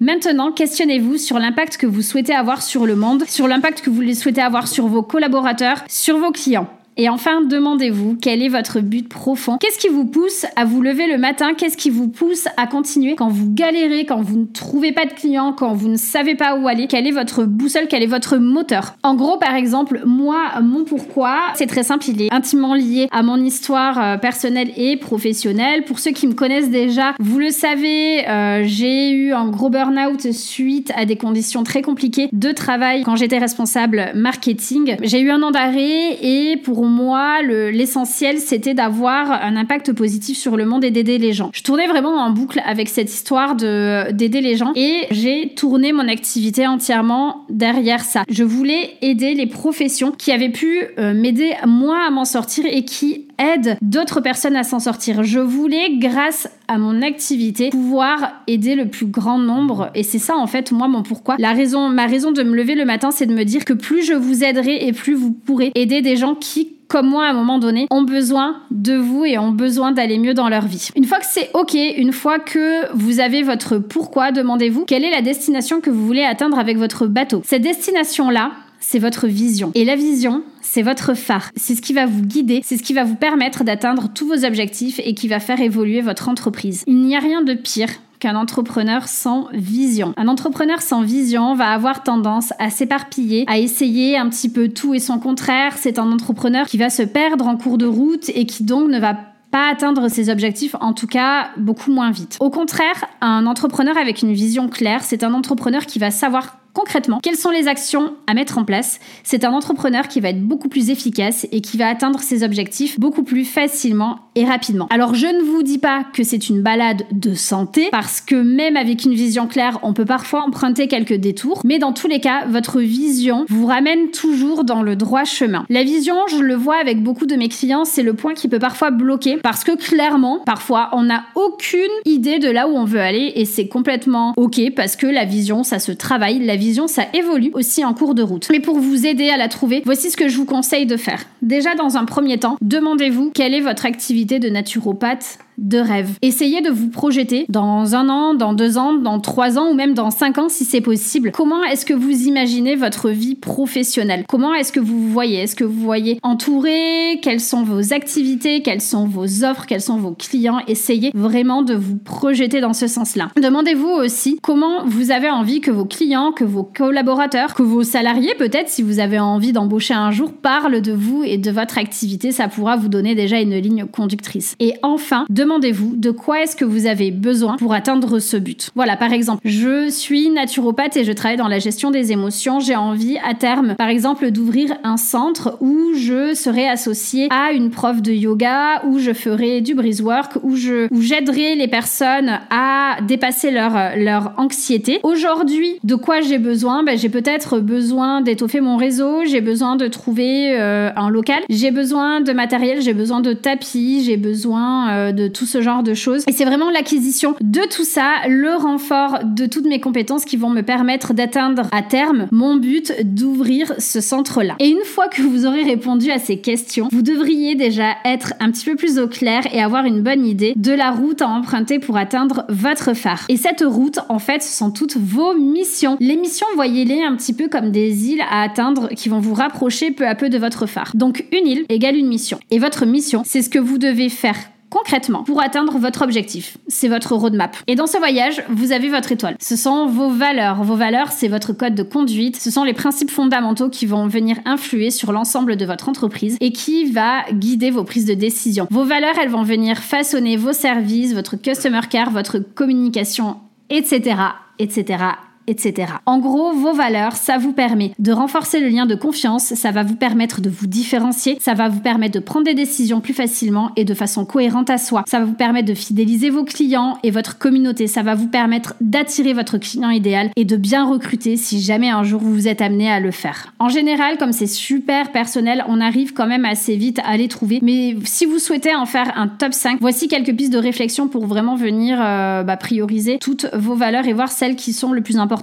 Questionnez-vous 0.56 1.18
sur 1.18 1.38
l'impact 1.38 1.78
que 1.78 1.86
vous 1.86 2.02
souhaitez 2.02 2.34
avoir 2.34 2.64
sur 2.64 2.86
le 2.86 2.96
monde, 2.96 3.26
sur 3.28 3.48
l'impact 3.48 3.82
que 3.82 3.90
vous 3.90 4.14
souhaitez 4.14 4.42
avoir 4.42 4.68
sur 4.68 4.88
vos 4.88 5.04
collaborateurs, 5.04 5.84
sur 5.88 6.18
vos 6.18 6.32
clients. 6.32 6.68
Et 6.98 7.10
enfin, 7.10 7.42
demandez-vous 7.42 8.18
quel 8.22 8.42
est 8.42 8.48
votre 8.48 8.80
but 8.80 9.10
profond? 9.10 9.58
Qu'est-ce 9.60 9.78
qui 9.78 9.90
vous 9.90 10.06
pousse 10.06 10.46
à 10.56 10.64
vous 10.64 10.82
lever 10.82 11.08
le 11.08 11.18
matin? 11.18 11.54
Qu'est-ce 11.54 11.76
qui 11.76 11.90
vous 11.90 12.08
pousse 12.08 12.48
à 12.56 12.68
continuer? 12.68 13.16
Quand 13.16 13.28
vous 13.28 13.52
galérez, 13.54 14.06
quand 14.06 14.22
vous 14.22 14.38
ne 14.38 14.46
trouvez 14.46 14.94
pas 14.94 15.06
de 15.06 15.12
clients, 15.12 15.52
quand 15.52 15.74
vous 15.74 15.90
ne 15.90 15.98
savez 15.98 16.36
pas 16.36 16.56
où 16.56 16.70
aller 16.70 16.88
Quelle 16.88 17.06
est 17.06 17.12
votre 17.12 17.44
boussole? 17.44 17.88
Quel 17.90 18.02
est 18.02 18.08
votre 18.08 18.38
moteur? 18.38 18.96
En 19.04 19.16
gros, 19.16 19.38
par 19.38 19.56
exemple, 19.56 20.04
moi, 20.06 20.62
mon 20.62 20.86
pourquoi, 20.86 21.40
c'est 21.56 21.68
très 21.68 21.84
simple, 21.84 22.06
il 22.08 22.22
est 22.22 22.34
intimement 22.34 22.76
lié 22.76 23.10
à 23.12 23.24
mon 23.24 23.44
histoire 23.44 24.02
euh, 24.02 24.18
personnelle 24.18 24.72
et 24.78 24.96
professionnelle. 24.96 25.84
Pour 25.84 26.00
ceux 26.00 26.12
qui 26.12 26.28
me 26.28 26.34
connaissent 26.34 26.70
déjà, 26.70 27.14
vous 27.20 27.40
le 27.40 27.50
savez, 27.50 28.26
euh, 28.26 28.64
j'ai 28.66 29.12
eu 29.12 29.34
un 29.34 29.50
gros 29.50 29.70
burn-out 29.70 30.32
suite 30.32 30.94
à 30.96 31.04
des 31.04 31.18
conditions 31.18 31.64
très 31.64 31.82
compliquées 31.82 32.30
de 32.32 32.52
travail 32.54 33.04
quand 33.04 33.18
j'étais 33.18 33.38
responsable 33.38 34.12
marketing. 34.16 34.96
J'ai 35.04 35.20
eu 35.20 35.30
un 35.30 35.44
an 35.44 35.52
d'arrêt 35.52 36.18
et 36.22 36.56
pour 36.56 36.85
moi, 36.88 37.42
l'essentiel, 37.42 38.40
c'était 38.40 38.74
d'avoir 38.74 39.32
un 39.32 39.56
impact 39.56 39.94
positif 39.94 40.38
sur 40.38 40.58
le 40.58 40.66
monde 40.66 40.84
et 40.84 40.92
d'aider 40.92 41.18
les 41.18 41.34
gens. 41.34 41.50
Je 41.54 41.64
tournais 41.64 41.88
vraiment 41.88 42.16
en 42.16 42.32
boucle 42.32 42.62
avec 42.66 42.90
cette 42.90 43.12
histoire 43.14 43.56
d'aider 43.56 44.42
les 44.42 44.56
gens 44.56 44.72
et 44.76 45.08
j'ai 45.12 45.54
tourné 45.56 45.92
mon 45.92 46.08
activité 46.08 46.68
entièrement 46.68 47.46
derrière 47.50 48.02
ça. 48.02 48.24
Je 48.30 48.44
voulais 48.44 48.92
aider 49.02 49.34
les 49.34 49.48
professions 49.48 50.12
qui 50.12 50.32
avaient 50.32 50.50
pu 50.50 50.84
euh, 50.98 51.14
m'aider 51.14 51.54
moi 51.66 51.98
à 52.08 52.12
m'en 52.12 52.26
sortir 52.26 52.66
et 52.66 52.84
qui 52.86 53.28
aident 53.38 53.78
d'autres 53.82 54.22
personnes 54.22 54.56
à 54.56 54.64
s'en 54.64 54.80
sortir. 54.80 55.24
Je 55.24 55.40
voulais, 55.40 55.98
grâce 55.98 56.50
à 56.68 56.78
mon 56.78 57.02
activité, 57.02 57.70
pouvoir 57.70 58.34
aider 58.48 58.76
le 58.76 58.88
plus 58.88 59.06
grand 59.06 59.38
nombre. 59.38 59.92
Et 59.96 60.04
c'est 60.04 60.20
ça, 60.20 60.36
en 60.36 60.48
fait, 60.48 60.72
moi, 60.72 60.88
mon 60.88 61.04
pourquoi. 61.04 61.36
La 61.40 61.54
raison, 61.54 61.90
ma 61.90 62.06
raison 62.06 62.32
de 62.32 62.44
me 62.44 62.56
lever 62.56 62.76
le 62.76 62.86
matin, 62.86 63.12
c'est 63.12 63.26
de 63.26 63.34
me 63.34 63.44
dire 63.44 63.66
que 63.66 63.74
plus 63.74 64.04
je 64.04 64.14
vous 64.14 64.44
aiderai 64.44 64.88
et 64.88 64.94
plus 64.94 65.14
vous 65.14 65.32
pourrez 65.32 65.72
aider 65.76 66.02
des 66.02 66.16
gens 66.16 66.36
qui 66.36 66.75
comme 66.88 67.10
moi 67.10 67.26
à 67.26 67.30
un 67.30 67.34
moment 67.34 67.60
donné, 67.60 67.88
ont 67.90 68.04
besoin 68.04 68.62
de 68.72 68.96
vous 68.96 69.26
et 69.26 69.38
ont 69.38 69.52
besoin 69.52 69.92
d'aller 69.92 70.18
mieux 70.18 70.34
dans 70.34 70.50
leur 70.50 70.66
vie. 70.66 70.90
Une 70.96 71.06
fois 71.06 71.20
que 71.20 71.26
c'est 71.30 71.50
OK, 71.54 71.74
une 71.74 72.14
fois 72.14 72.40
que 72.40 72.92
vous 72.96 73.20
avez 73.20 73.44
votre 73.44 73.78
pourquoi, 73.78 74.32
demandez-vous 74.32 74.86
quelle 74.86 75.04
est 75.04 75.12
la 75.12 75.22
destination 75.22 75.82
que 75.82 75.90
vous 75.90 76.06
voulez 76.06 76.24
atteindre 76.24 76.60
avec 76.60 76.78
votre 76.78 77.08
bateau. 77.08 77.42
Cette 77.46 77.62
destination-là, 77.62 78.52
c'est 78.80 79.00
votre 79.00 79.28
vision. 79.28 79.72
Et 79.74 79.84
la 79.84 79.96
vision, 79.96 80.44
c'est 80.62 80.84
votre 80.84 81.16
phare. 81.16 81.50
C'est 81.56 81.76
ce 81.76 81.82
qui 81.82 81.94
va 81.94 82.06
vous 82.06 82.22
guider, 82.22 82.62
c'est 82.64 82.78
ce 82.78 82.84
qui 82.84 82.94
va 82.94 83.04
vous 83.04 83.16
permettre 83.16 83.64
d'atteindre 83.64 84.10
tous 84.14 84.28
vos 84.28 84.46
objectifs 84.46 85.00
et 85.04 85.16
qui 85.16 85.28
va 85.28 85.40
faire 85.40 85.60
évoluer 85.60 86.02
votre 86.02 86.30
entreprise. 86.30 86.84
Il 86.86 87.02
n'y 87.02 87.16
a 87.16 87.20
rien 87.20 87.42
de 87.42 87.54
pire 87.54 87.90
entrepreneur 88.34 89.08
sans 89.08 89.50
vision. 89.54 90.14
Un 90.18 90.28
entrepreneur 90.28 90.82
sans 90.82 91.04
vision 91.04 91.54
va 91.54 91.68
avoir 91.68 92.02
tendance 92.02 92.54
à 92.58 92.72
s'éparpiller, 92.72 93.46
à 93.48 93.60
essayer 93.60 94.18
un 94.18 94.30
petit 94.30 94.50
peu 94.50 94.70
tout 94.70 94.96
et 94.96 95.00
son 95.00 95.20
contraire. 95.20 95.74
C'est 95.78 96.00
un 96.00 96.12
entrepreneur 96.12 96.66
qui 96.66 96.78
va 96.78 96.90
se 96.90 97.04
perdre 97.04 97.46
en 97.48 97.58
cours 97.58 97.78
de 97.78 97.86
route 97.86 98.30
et 98.30 98.48
qui 98.48 98.64
donc 98.64 98.90
ne 98.90 99.00
va 99.00 99.16
pas 99.52 99.70
atteindre 99.72 100.10
ses 100.10 100.30
objectifs, 100.30 100.76
en 100.82 100.94
tout 100.94 101.08
cas 101.08 101.50
beaucoup 101.58 101.92
moins 101.92 102.12
vite. 102.12 102.38
Au 102.40 102.50
contraire, 102.50 103.06
un 103.22 103.46
entrepreneur 103.46 103.98
avec 103.98 104.22
une 104.22 104.34
vision 104.34 104.68
claire, 104.68 105.04
c'est 105.04 105.24
un 105.24 105.34
entrepreneur 105.34 105.86
qui 105.86 106.00
va 106.00 106.12
savoir 106.12 106.58
Concrètement, 106.76 107.20
quelles 107.24 107.38
sont 107.38 107.52
les 107.52 107.70
actions 107.70 108.16
à 108.28 108.34
mettre 108.34 108.58
en 108.58 108.66
place? 108.66 109.00
C'est 109.24 109.46
un 109.46 109.54
entrepreneur 109.54 110.10
qui 110.10 110.20
va 110.20 110.30
être 110.30 110.44
beaucoup 110.44 110.68
plus 110.68 110.90
efficace 110.90 111.48
et 111.54 111.62
qui 111.62 111.78
va 111.78 111.88
atteindre 111.88 112.20
ses 112.20 112.44
objectifs 112.44 113.00
beaucoup 113.00 113.24
plus 113.24 113.46
facilement 113.46 114.20
et 114.36 114.44
rapidement. 114.44 114.88
Alors 114.90 115.16
je 115.16 115.26
ne 115.26 115.42
vous 115.42 115.64
dis 115.64 115.78
pas 115.78 116.04
que 116.14 116.24
c'est 116.24 116.50
une 116.50 116.62
balade 116.62 117.04
de 117.14 117.34
santé 117.34 117.88
parce 117.92 118.20
que 118.20 118.36
même 118.36 118.76
avec 118.76 119.06
une 119.06 119.14
vision 119.14 119.48
claire, 119.48 119.80
on 119.84 119.94
peut 119.94 120.04
parfois 120.04 120.42
emprunter 120.42 120.90
quelques 120.90 121.14
détours, 121.14 121.62
mais 121.64 121.80
dans 121.80 121.94
tous 121.94 122.10
les 122.10 122.20
cas, 122.20 122.46
votre 122.46 122.82
vision 122.82 123.46
vous 123.48 123.66
ramène 123.66 124.12
toujours 124.12 124.66
dans 124.66 124.84
le 124.84 124.98
droit 124.98 125.24
chemin. 125.24 125.66
La 125.70 125.84
vision, 125.84 126.16
je 126.28 126.42
le 126.42 126.56
vois 126.56 126.76
avec 126.76 127.02
beaucoup 127.02 127.26
de 127.26 127.38
mes 127.38 127.48
clients, 127.48 127.86
c'est 127.86 128.04
le 128.04 128.16
point 128.16 128.34
qui 128.34 128.50
peut 128.50 128.60
parfois 128.60 128.92
bloquer 128.92 129.38
parce 129.38 129.64
que 129.64 129.78
clairement, 129.78 130.40
parfois, 130.46 130.90
on 130.92 131.04
n'a 131.04 131.24
aucune 131.36 131.80
idée 132.04 132.40
de 132.40 132.50
là 132.50 132.68
où 132.68 132.76
on 132.76 132.84
veut 132.84 133.00
aller 133.00 133.32
et 133.36 133.46
c'est 133.46 133.70
complètement 133.70 134.34
OK 134.36 134.60
parce 134.76 134.98
que 134.98 135.08
la 135.08 135.24
vision, 135.24 135.64
ça 135.64 135.80
se 135.80 135.94
travaille, 135.94 136.40
ça 136.88 137.04
évolue 137.14 137.52
aussi 137.54 137.84
en 137.84 137.94
cours 137.94 138.16
de 138.16 138.24
route. 138.24 138.48
Mais 138.52 138.60
pour 138.60 138.80
vous 138.80 139.06
aider 139.06 139.30
à 139.30 139.38
la 139.38 139.48
trouver, 139.48 139.82
voici 139.86 140.12
ce 140.12 140.18
que 140.18 140.28
je 140.28 140.38
vous 140.38 140.46
conseille 140.46 140.86
de 140.86 140.98
faire. 140.98 141.26
Déjà, 141.42 141.76
dans 141.76 141.98
un 141.98 142.06
premier 142.06 142.40
temps, 142.40 142.58
demandez-vous 142.62 143.32
quelle 143.32 143.54
est 143.54 143.62
votre 143.62 143.86
activité 143.86 144.40
de 144.40 144.50
naturopathe 144.50 145.40
de 145.58 145.78
rêve. 145.78 146.12
Essayez 146.22 146.62
de 146.62 146.70
vous 146.70 146.90
projeter 146.90 147.46
dans 147.50 147.96
un 147.96 148.10
an, 148.10 148.34
dans 148.34 148.54
deux 148.54 148.78
ans, 148.78 148.94
dans 148.94 149.20
trois 149.20 149.58
ans 149.58 149.70
ou 149.72 149.74
même 149.74 149.94
dans 149.94 150.12
cinq 150.12 150.38
ans 150.38 150.50
si 150.50 150.66
c'est 150.66 150.82
possible. 150.82 151.32
Comment 151.32 151.64
est-ce 151.64 151.86
que 151.86 151.94
vous 151.94 152.28
imaginez 152.28 152.76
votre 152.76 153.10
vie 153.10 153.36
professionnelle? 153.36 154.26
Comment 154.28 154.54
est-ce 154.54 154.72
que 154.72 154.80
vous 154.80 155.00
vous 155.00 155.10
voyez? 155.10 155.40
Est-ce 155.40 155.56
que 155.56 155.64
vous 155.64 155.80
voyez 155.80 156.20
entouré? 156.24 157.20
Quelles 157.22 157.40
sont 157.40 157.64
vos 157.64 157.94
activités? 157.94 158.62
Quelles 158.62 158.82
sont 158.82 159.08
vos 159.08 159.44
offres? 159.44 159.66
Quels 159.66 159.82
sont 159.82 159.98
vos 159.98 160.12
clients? 160.12 160.60
Essayez 160.68 161.12
vraiment 161.14 161.62
de 161.62 161.74
vous 161.74 161.98
projeter 161.98 162.62
dans 162.62 162.74
ce 162.74 162.88
sens-là. 162.88 163.30
Demandez-vous 163.42 163.88
aussi 163.88 164.40
comment 164.42 164.86
vous 164.86 165.12
avez 165.12 165.30
envie 165.30 165.62
que 165.62 165.72
vos 165.72 165.86
clients, 165.86 166.32
que 166.32 166.44
vos 166.44 166.64
collaborateurs, 166.64 167.54
que 167.54 167.64
vos 167.64 167.84
salariés 167.84 168.36
peut-être, 168.38 168.70
si 168.70 168.82
vous 168.82 169.00
avez 169.00 169.20
envie 169.20 169.54
d'embaucher 169.54 169.94
un 169.94 170.12
jour, 170.12 170.34
parlent 170.34 170.82
de 170.82 170.92
vous 170.92 171.24
et 171.24 171.38
de 171.38 171.52
votre 171.52 171.78
activité. 171.78 172.32
Ça 172.32 172.48
pourra 172.48 172.76
vous 172.76 172.90
donner 172.90 173.16
déjà 173.16 173.40
une 173.40 173.56
ligne 173.56 173.86
conductrice. 173.86 174.56
Et 174.60 174.74
enfin, 174.84 175.26
de 175.30 175.45
demandez-vous 175.46 175.96
de 175.96 176.10
quoi 176.10 176.42
est-ce 176.42 176.56
que 176.56 176.66
vous 176.66 176.88
avez 176.88 177.12
besoin 177.12 177.58
pour 177.58 177.76
atteindre 177.76 178.18
ce 178.18 178.36
but. 178.36 178.72
Voilà, 178.74 178.98
par 178.98 179.14
exemple, 179.14 179.42
je 179.46 179.90
suis 179.90 180.30
naturopathe 180.30 180.98
et 180.98 181.04
je 181.04 181.12
travaille 181.12 181.38
dans 181.38 181.48
la 181.48 181.60
gestion 181.60 181.92
des 181.92 182.12
émotions. 182.12 182.60
J'ai 182.60 182.76
envie 182.76 183.18
à 183.24 183.36
terme, 183.36 183.76
par 183.76 183.90
exemple, 183.90 184.32
d'ouvrir 184.32 184.74
un 184.84 184.98
centre 184.98 185.58
où 185.62 185.94
je 185.96 186.34
serai 186.34 186.68
associée 186.68 187.28
à 187.30 187.52
une 187.52 187.70
prof 187.70 188.02
de 188.02 188.12
yoga, 188.12 188.84
où 188.88 188.98
je 188.98 189.14
ferai 189.14 189.62
du 189.62 189.76
breeze 189.76 190.02
work, 190.02 190.40
où 190.42 190.56
je, 190.56 190.88
où 190.92 191.02
j'aiderai 191.02 191.56
les 191.56 191.68
personnes 191.68 192.40
à 192.50 192.98
dépasser 193.08 193.52
leur, 193.52 193.96
leur 193.98 194.34
anxiété. 194.38 195.00
Aujourd'hui, 195.04 195.78
de 195.84 195.94
quoi 195.94 196.22
j'ai 196.22 196.40
besoin? 196.40 196.84
Ben, 196.84 196.98
J'ai 196.98 197.10
peut-être 197.10 197.60
besoin 197.60 198.22
d'étoffer 198.22 198.62
mon 198.62 198.78
réseau, 198.78 199.26
j'ai 199.26 199.42
besoin 199.42 199.76
de 199.76 199.88
trouver 199.88 200.60
euh, 200.60 200.90
un 200.96 201.12
local, 201.12 201.44
j'ai 201.50 201.70
besoin 201.70 202.22
de 202.22 202.34
matériel, 202.34 202.82
j'ai 202.82 202.96
besoin 202.96 203.22
de 203.22 203.34
tapis, 203.34 204.04
j'ai 204.04 204.18
besoin 204.18 204.90
euh, 204.90 205.12
de 205.12 205.35
tout 205.36 205.46
ce 205.46 205.62
genre 205.62 205.84
de 205.84 205.94
choses. 205.94 206.24
Et 206.28 206.32
c'est 206.32 206.46
vraiment 206.46 206.70
l'acquisition 206.72 207.36
de 207.42 207.62
tout 207.70 207.84
ça, 207.84 208.28
le 208.28 208.56
renfort 208.56 209.20
de 209.24 209.46
toutes 209.46 209.66
mes 209.66 209.80
compétences 209.80 210.26
qui 210.26 210.38
vont 210.38 210.50
me 210.50 210.62
permettre 210.62 211.14
d'atteindre 211.14 211.68
à 211.72 211.82
terme 211.82 212.28
mon 212.32 212.56
but 212.56 212.94
d'ouvrir 213.04 213.74
ce 213.78 214.02
centre-là. 214.02 214.56
Et 214.60 214.70
une 214.70 214.84
fois 214.86 215.08
que 215.08 215.22
vous 215.22 215.46
aurez 215.46 215.64
répondu 215.64 216.10
à 216.10 216.20
ces 216.20 216.38
questions, 216.38 216.88
vous 216.92 217.02
devriez 217.02 217.56
déjà 217.56 217.96
être 218.06 218.34
un 218.40 218.50
petit 218.50 218.66
peu 218.66 218.76
plus 218.76 218.98
au 218.98 219.08
clair 219.08 219.44
et 219.54 219.62
avoir 219.62 219.86
une 219.86 220.02
bonne 220.02 220.26
idée 220.26 220.54
de 220.56 220.72
la 220.72 220.92
route 220.92 221.22
à 221.22 221.28
emprunter 221.28 221.80
pour 221.80 221.98
atteindre 221.98 222.46
votre 222.50 222.94
phare. 222.94 223.26
Et 223.28 223.38
cette 223.38 223.64
route, 223.66 224.00
en 224.10 224.20
fait, 224.20 224.42
ce 224.42 224.58
sont 224.58 224.72
toutes 224.72 224.96
vos 224.96 225.34
missions. 225.34 225.98
Les 226.00 226.16
missions, 226.16 226.48
voyez-les 226.56 227.04
un 227.04 227.16
petit 227.16 227.34
peu 227.34 227.50
comme 227.50 227.72
des 227.72 228.08
îles 228.08 228.24
à 228.30 228.42
atteindre 228.42 228.90
qui 228.90 229.10
vont 229.10 229.20
vous 229.20 229.34
rapprocher 229.34 229.92
peu 229.92 230.08
à 230.08 230.16
peu 230.16 230.30
de 230.30 230.38
votre 230.38 230.66
phare. 230.66 230.92
Donc 230.94 231.26
une 231.32 231.48
île 231.48 231.66
égale 231.70 231.96
une 231.96 232.08
mission. 232.08 232.40
Et 232.52 232.60
votre 232.60 232.86
mission, 232.86 233.24
c'est 233.26 233.42
ce 233.42 233.50
que 233.50 233.60
vous 233.60 233.78
devez 233.78 234.10
faire 234.10 234.38
concrètement 234.76 235.24
pour 235.24 235.42
atteindre 235.42 235.78
votre 235.78 236.02
objectif. 236.02 236.58
C'est 236.68 236.90
votre 236.90 237.16
roadmap. 237.16 237.56
Et 237.68 237.76
dans 237.76 237.88
ce 237.88 237.98
voyage, 237.98 238.44
vous 238.50 238.74
avez 238.74 238.90
votre 238.90 239.14
étoile. 239.14 239.38
Ce 239.40 239.56
sont 239.56 239.88
vos 239.88 240.10
valeurs. 240.10 240.64
Vos 240.64 240.76
valeurs, 240.76 241.14
c'est 241.14 241.30
votre 241.30 241.54
code 241.54 241.76
de 241.76 241.84
conduite. 241.84 242.36
Ce 242.36 242.52
sont 242.52 242.66
les 242.66 242.74
principes 242.74 243.10
fondamentaux 243.10 243.70
qui 243.70 243.86
vont 243.86 244.08
venir 244.08 244.36
influer 244.44 244.92
sur 244.92 245.14
l'ensemble 245.14 245.56
de 245.56 245.66
votre 245.66 245.88
entreprise 245.88 246.36
et 246.42 246.52
qui 246.52 246.92
va 246.92 247.24
guider 247.32 247.72
vos 247.72 247.86
prises 247.86 248.06
de 248.06 248.16
décision. 248.16 248.68
Vos 248.70 248.84
valeurs, 248.84 249.18
elles 249.18 249.30
vont 249.30 249.44
venir 249.44 249.78
façonner 249.78 250.36
vos 250.36 250.54
services, 250.54 251.14
votre 251.14 251.38
customer 251.38 251.82
care, 251.90 252.10
votre 252.10 252.40
communication, 252.40 253.38
etc., 253.70 254.18
etc., 254.60 254.98
etc. 255.48 255.94
En 256.06 256.20
gros, 256.20 256.54
vos 256.54 256.74
valeurs, 256.74 257.16
ça 257.16 257.38
vous 257.38 257.54
permet 257.54 257.92
de 258.00 258.12
renforcer 258.12 258.60
le 258.60 258.70
lien 258.70 258.86
de 258.86 258.96
confiance, 258.96 259.54
ça 259.54 259.72
va 259.72 259.84
vous 259.84 259.96
permettre 259.96 260.42
de 260.42 260.50
vous 260.50 260.68
différencier, 260.68 261.38
ça 261.40 261.54
va 261.54 261.70
vous 261.70 261.80
permettre 261.80 262.16
de 262.16 262.20
prendre 262.20 262.46
des 262.46 262.54
décisions 262.54 263.02
plus 263.02 263.14
facilement 263.14 263.72
et 263.76 263.86
de 263.86 263.94
façon 263.94 264.26
cohérente 264.26 264.70
à 264.70 264.78
soi. 264.78 265.04
Ça 265.08 265.20
va 265.20 265.26
vous 265.26 265.34
permettre 265.34 265.68
de 265.68 265.74
fidéliser 265.74 266.30
vos 266.30 266.44
clients 266.44 266.98
et 267.04 267.12
votre 267.12 267.38
communauté. 267.38 267.88
Ça 267.88 268.04
va 268.04 268.16
vous 268.16 268.28
permettre 268.28 268.76
d'attirer 268.82 269.34
votre 269.34 269.58
client 269.58 269.90
idéal 269.90 270.32
et 270.36 270.46
de 270.46 270.58
bien 270.58 270.86
recruter 270.86 271.38
si 271.38 271.62
jamais 271.62 271.90
un 271.90 272.04
jour 272.04 272.22
vous 272.22 272.34
vous 272.34 272.48
êtes 272.48 272.62
amené 272.62 272.90
à 272.90 273.00
le 273.00 273.12
faire. 273.12 273.54
En 273.60 273.70
général, 273.70 274.18
comme 274.18 274.32
c'est 274.32 274.48
super 274.48 275.12
personnel, 275.12 275.64
on 275.68 275.80
arrive 275.82 276.14
quand 276.14 276.28
même 276.28 276.46
assez 276.46 276.76
vite 276.76 277.00
à 277.06 277.18
les 277.18 277.28
trouver. 277.28 277.60
Mais 277.62 277.96
si 278.04 278.26
vous 278.26 278.40
souhaitez 278.40 278.76
en 278.76 278.86
faire 278.86 279.18
un 279.18 279.28
top 279.28 279.54
5, 279.54 279.80
voici 279.80 280.08
quelques 280.08 280.36
pistes 280.36 280.54
de 280.54 280.58
réflexion 280.58 281.08
pour 281.08 281.26
vraiment 281.26 281.56
venir 281.56 282.00
euh, 282.02 282.44
bah, 282.44 282.58
prioriser 282.58 283.18
toutes 283.20 283.48
vos 283.54 283.76
valeurs 283.76 284.08
et 284.08 284.14
voir 284.14 284.32
celles 284.32 284.56
qui 284.56 284.74
sont 284.74 284.92
le 284.92 285.02
plus 285.02 285.18
importantes 285.18 285.35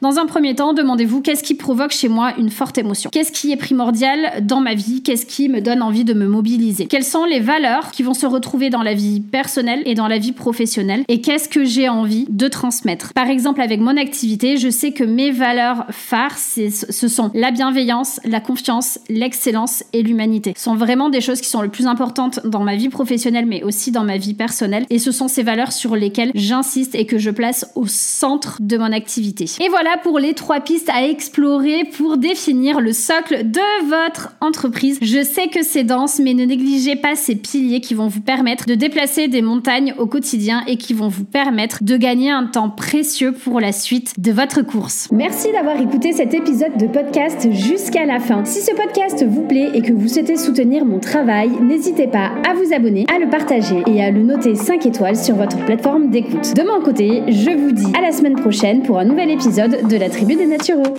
Dans 0.00 0.18
un 0.18 0.26
premier 0.26 0.54
temps, 0.54 0.72
demandez-vous 0.72 1.20
qu'est-ce 1.20 1.42
qui 1.42 1.54
provoque 1.54 1.90
chez 1.90 2.08
moi 2.08 2.32
une 2.38 2.50
forte 2.50 2.78
émotion? 2.78 3.10
Qu'est-ce 3.12 3.32
qui 3.32 3.52
est 3.52 3.56
primordial 3.56 4.44
dans 4.44 4.60
ma 4.60 4.74
vie? 4.74 5.02
Qu'est-ce 5.02 5.26
qui 5.26 5.48
me 5.48 5.60
donne 5.60 5.82
envie 5.82 6.04
de 6.04 6.14
me 6.14 6.26
mobiliser? 6.26 6.86
Quelles 6.86 7.04
sont 7.04 7.24
les 7.24 7.40
valeurs 7.40 7.90
qui 7.90 8.02
vont 8.02 8.14
se 8.14 8.26
retrouver 8.26 8.70
dans 8.70 8.82
la 8.82 8.94
vie 8.94 9.20
personnelle 9.20 9.82
et 9.84 9.94
dans 9.94 10.08
la 10.08 10.18
vie 10.18 10.32
professionnelle? 10.32 11.04
Et 11.08 11.20
qu'est-ce 11.20 11.48
que 11.48 11.64
j'ai 11.64 11.88
envie 11.88 12.26
de 12.28 12.48
transmettre? 12.48 13.12
Par 13.12 13.28
exemple, 13.28 13.60
avec 13.60 13.80
mon 13.80 13.96
activité, 13.96 14.56
je 14.56 14.70
sais 14.70 14.92
que 14.92 15.04
mes 15.04 15.30
valeurs 15.30 15.84
phares, 15.90 16.38
ce 16.38 17.08
sont 17.08 17.30
la 17.34 17.50
bienveillance, 17.50 18.20
la 18.24 18.40
confiance, 18.40 18.98
l'excellence 19.08 19.84
et 19.92 20.02
l'humanité. 20.02 20.54
Ce 20.56 20.64
sont 20.64 20.76
vraiment 20.76 21.10
des 21.10 21.20
choses 21.20 21.40
qui 21.40 21.48
sont 21.48 21.62
les 21.62 21.68
plus 21.68 21.86
importantes 21.86 22.40
dans 22.44 22.62
ma 22.62 22.76
vie 22.76 22.88
professionnelle, 22.88 23.46
mais 23.46 23.62
aussi 23.62 23.90
dans 23.90 24.04
ma 24.04 24.16
vie 24.16 24.34
personnelle. 24.34 24.86
Et 24.90 24.98
ce 24.98 25.12
sont 25.12 25.28
ces 25.28 25.42
valeurs 25.42 25.72
sur 25.72 25.96
lesquelles 25.96 26.32
j'insiste 26.34 26.94
et 26.94 27.06
que 27.06 27.18
je 27.18 27.30
place 27.30 27.70
au 27.74 27.86
centre 27.86 28.58
de 28.60 28.78
mon 28.78 28.92
activité. 28.92 29.33
Et 29.40 29.68
voilà 29.68 29.96
pour 30.02 30.18
les 30.18 30.34
trois 30.34 30.60
pistes 30.60 30.90
à 30.92 31.06
explorer 31.06 31.84
pour 31.96 32.16
définir 32.16 32.80
le 32.80 32.92
socle 32.92 33.50
de 33.50 33.88
votre 33.88 34.32
entreprise. 34.40 34.98
Je 35.02 35.22
sais 35.24 35.48
que 35.48 35.62
c'est 35.62 35.84
dense, 35.84 36.20
mais 36.22 36.34
ne 36.34 36.44
négligez 36.44 36.96
pas 36.96 37.16
ces 37.16 37.34
piliers 37.34 37.80
qui 37.80 37.94
vont 37.94 38.08
vous 38.08 38.20
permettre 38.20 38.66
de 38.66 38.74
déplacer 38.74 39.28
des 39.28 39.42
montagnes 39.42 39.94
au 39.98 40.06
quotidien 40.06 40.62
et 40.66 40.76
qui 40.76 40.94
vont 40.94 41.08
vous 41.08 41.24
permettre 41.24 41.82
de 41.82 41.96
gagner 41.96 42.30
un 42.30 42.46
temps 42.46 42.70
précieux 42.70 43.32
pour 43.32 43.60
la 43.60 43.72
suite 43.72 44.20
de 44.20 44.32
votre 44.32 44.62
course. 44.62 45.08
Merci 45.10 45.50
d'avoir 45.52 45.80
écouté 45.80 46.12
cet 46.12 46.34
épisode 46.34 46.76
de 46.78 46.86
podcast 46.86 47.50
jusqu'à 47.50 48.06
la 48.06 48.20
fin. 48.20 48.44
Si 48.44 48.60
ce 48.60 48.74
podcast 48.74 49.24
vous 49.26 49.42
plaît 49.42 49.70
et 49.74 49.82
que 49.82 49.92
vous 49.92 50.08
souhaitez 50.08 50.36
soutenir 50.36 50.84
mon 50.84 50.98
travail, 50.98 51.50
n'hésitez 51.60 52.06
pas 52.06 52.30
à 52.48 52.54
vous 52.54 52.72
abonner, 52.72 53.06
à 53.14 53.18
le 53.18 53.28
partager 53.28 53.82
et 53.86 54.02
à 54.02 54.10
le 54.10 54.22
noter 54.22 54.54
5 54.54 54.86
étoiles 54.86 55.16
sur 55.16 55.36
votre 55.36 55.56
plateforme 55.64 56.10
d'écoute. 56.10 56.54
De 56.54 56.62
mon 56.62 56.80
côté, 56.84 57.22
je 57.28 57.50
vous 57.50 57.72
dis 57.72 57.92
à 57.96 58.00
la 58.00 58.12
semaine 58.12 58.36
prochaine 58.36 58.82
pour 58.82 58.98
un 58.98 59.08
épisode 59.30 59.88
de 59.88 59.96
la 59.96 60.08
Tribu 60.08 60.34
des 60.34 60.46
Naturaux. 60.46 60.96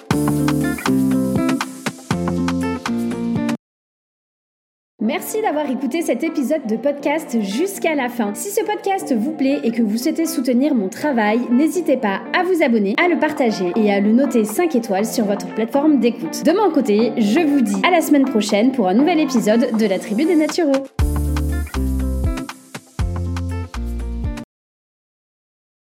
Merci 5.01 5.41
d'avoir 5.41 5.69
écouté 5.69 6.01
cet 6.01 6.23
épisode 6.23 6.65
de 6.67 6.77
podcast 6.77 7.39
jusqu'à 7.41 7.93
la 7.93 8.09
fin. 8.09 8.33
Si 8.33 8.49
ce 8.49 8.63
podcast 8.65 9.13
vous 9.15 9.33
plaît 9.33 9.59
et 9.63 9.71
que 9.71 9.83
vous 9.83 9.97
souhaitez 9.97 10.25
soutenir 10.25 10.73
mon 10.73 10.89
travail, 10.89 11.41
n'hésitez 11.51 11.97
pas 11.97 12.21
à 12.33 12.43
vous 12.43 12.63
abonner, 12.63 12.95
à 12.97 13.07
le 13.07 13.19
partager 13.19 13.71
et 13.75 13.93
à 13.93 13.99
le 13.99 14.11
noter 14.11 14.45
5 14.45 14.75
étoiles 14.75 15.05
sur 15.05 15.25
votre 15.25 15.47
plateforme 15.53 15.99
d'écoute. 15.99 16.43
De 16.43 16.51
mon 16.51 16.71
côté, 16.71 17.11
je 17.17 17.39
vous 17.39 17.61
dis 17.61 17.81
à 17.85 17.91
la 17.91 18.01
semaine 18.01 18.25
prochaine 18.25 18.71
pour 18.71 18.88
un 18.88 18.93
nouvel 18.93 19.19
épisode 19.19 19.77
de 19.77 19.85
la 19.85 19.99
Tribu 19.99 20.25
des 20.25 20.35
Naturaux. 20.35 20.85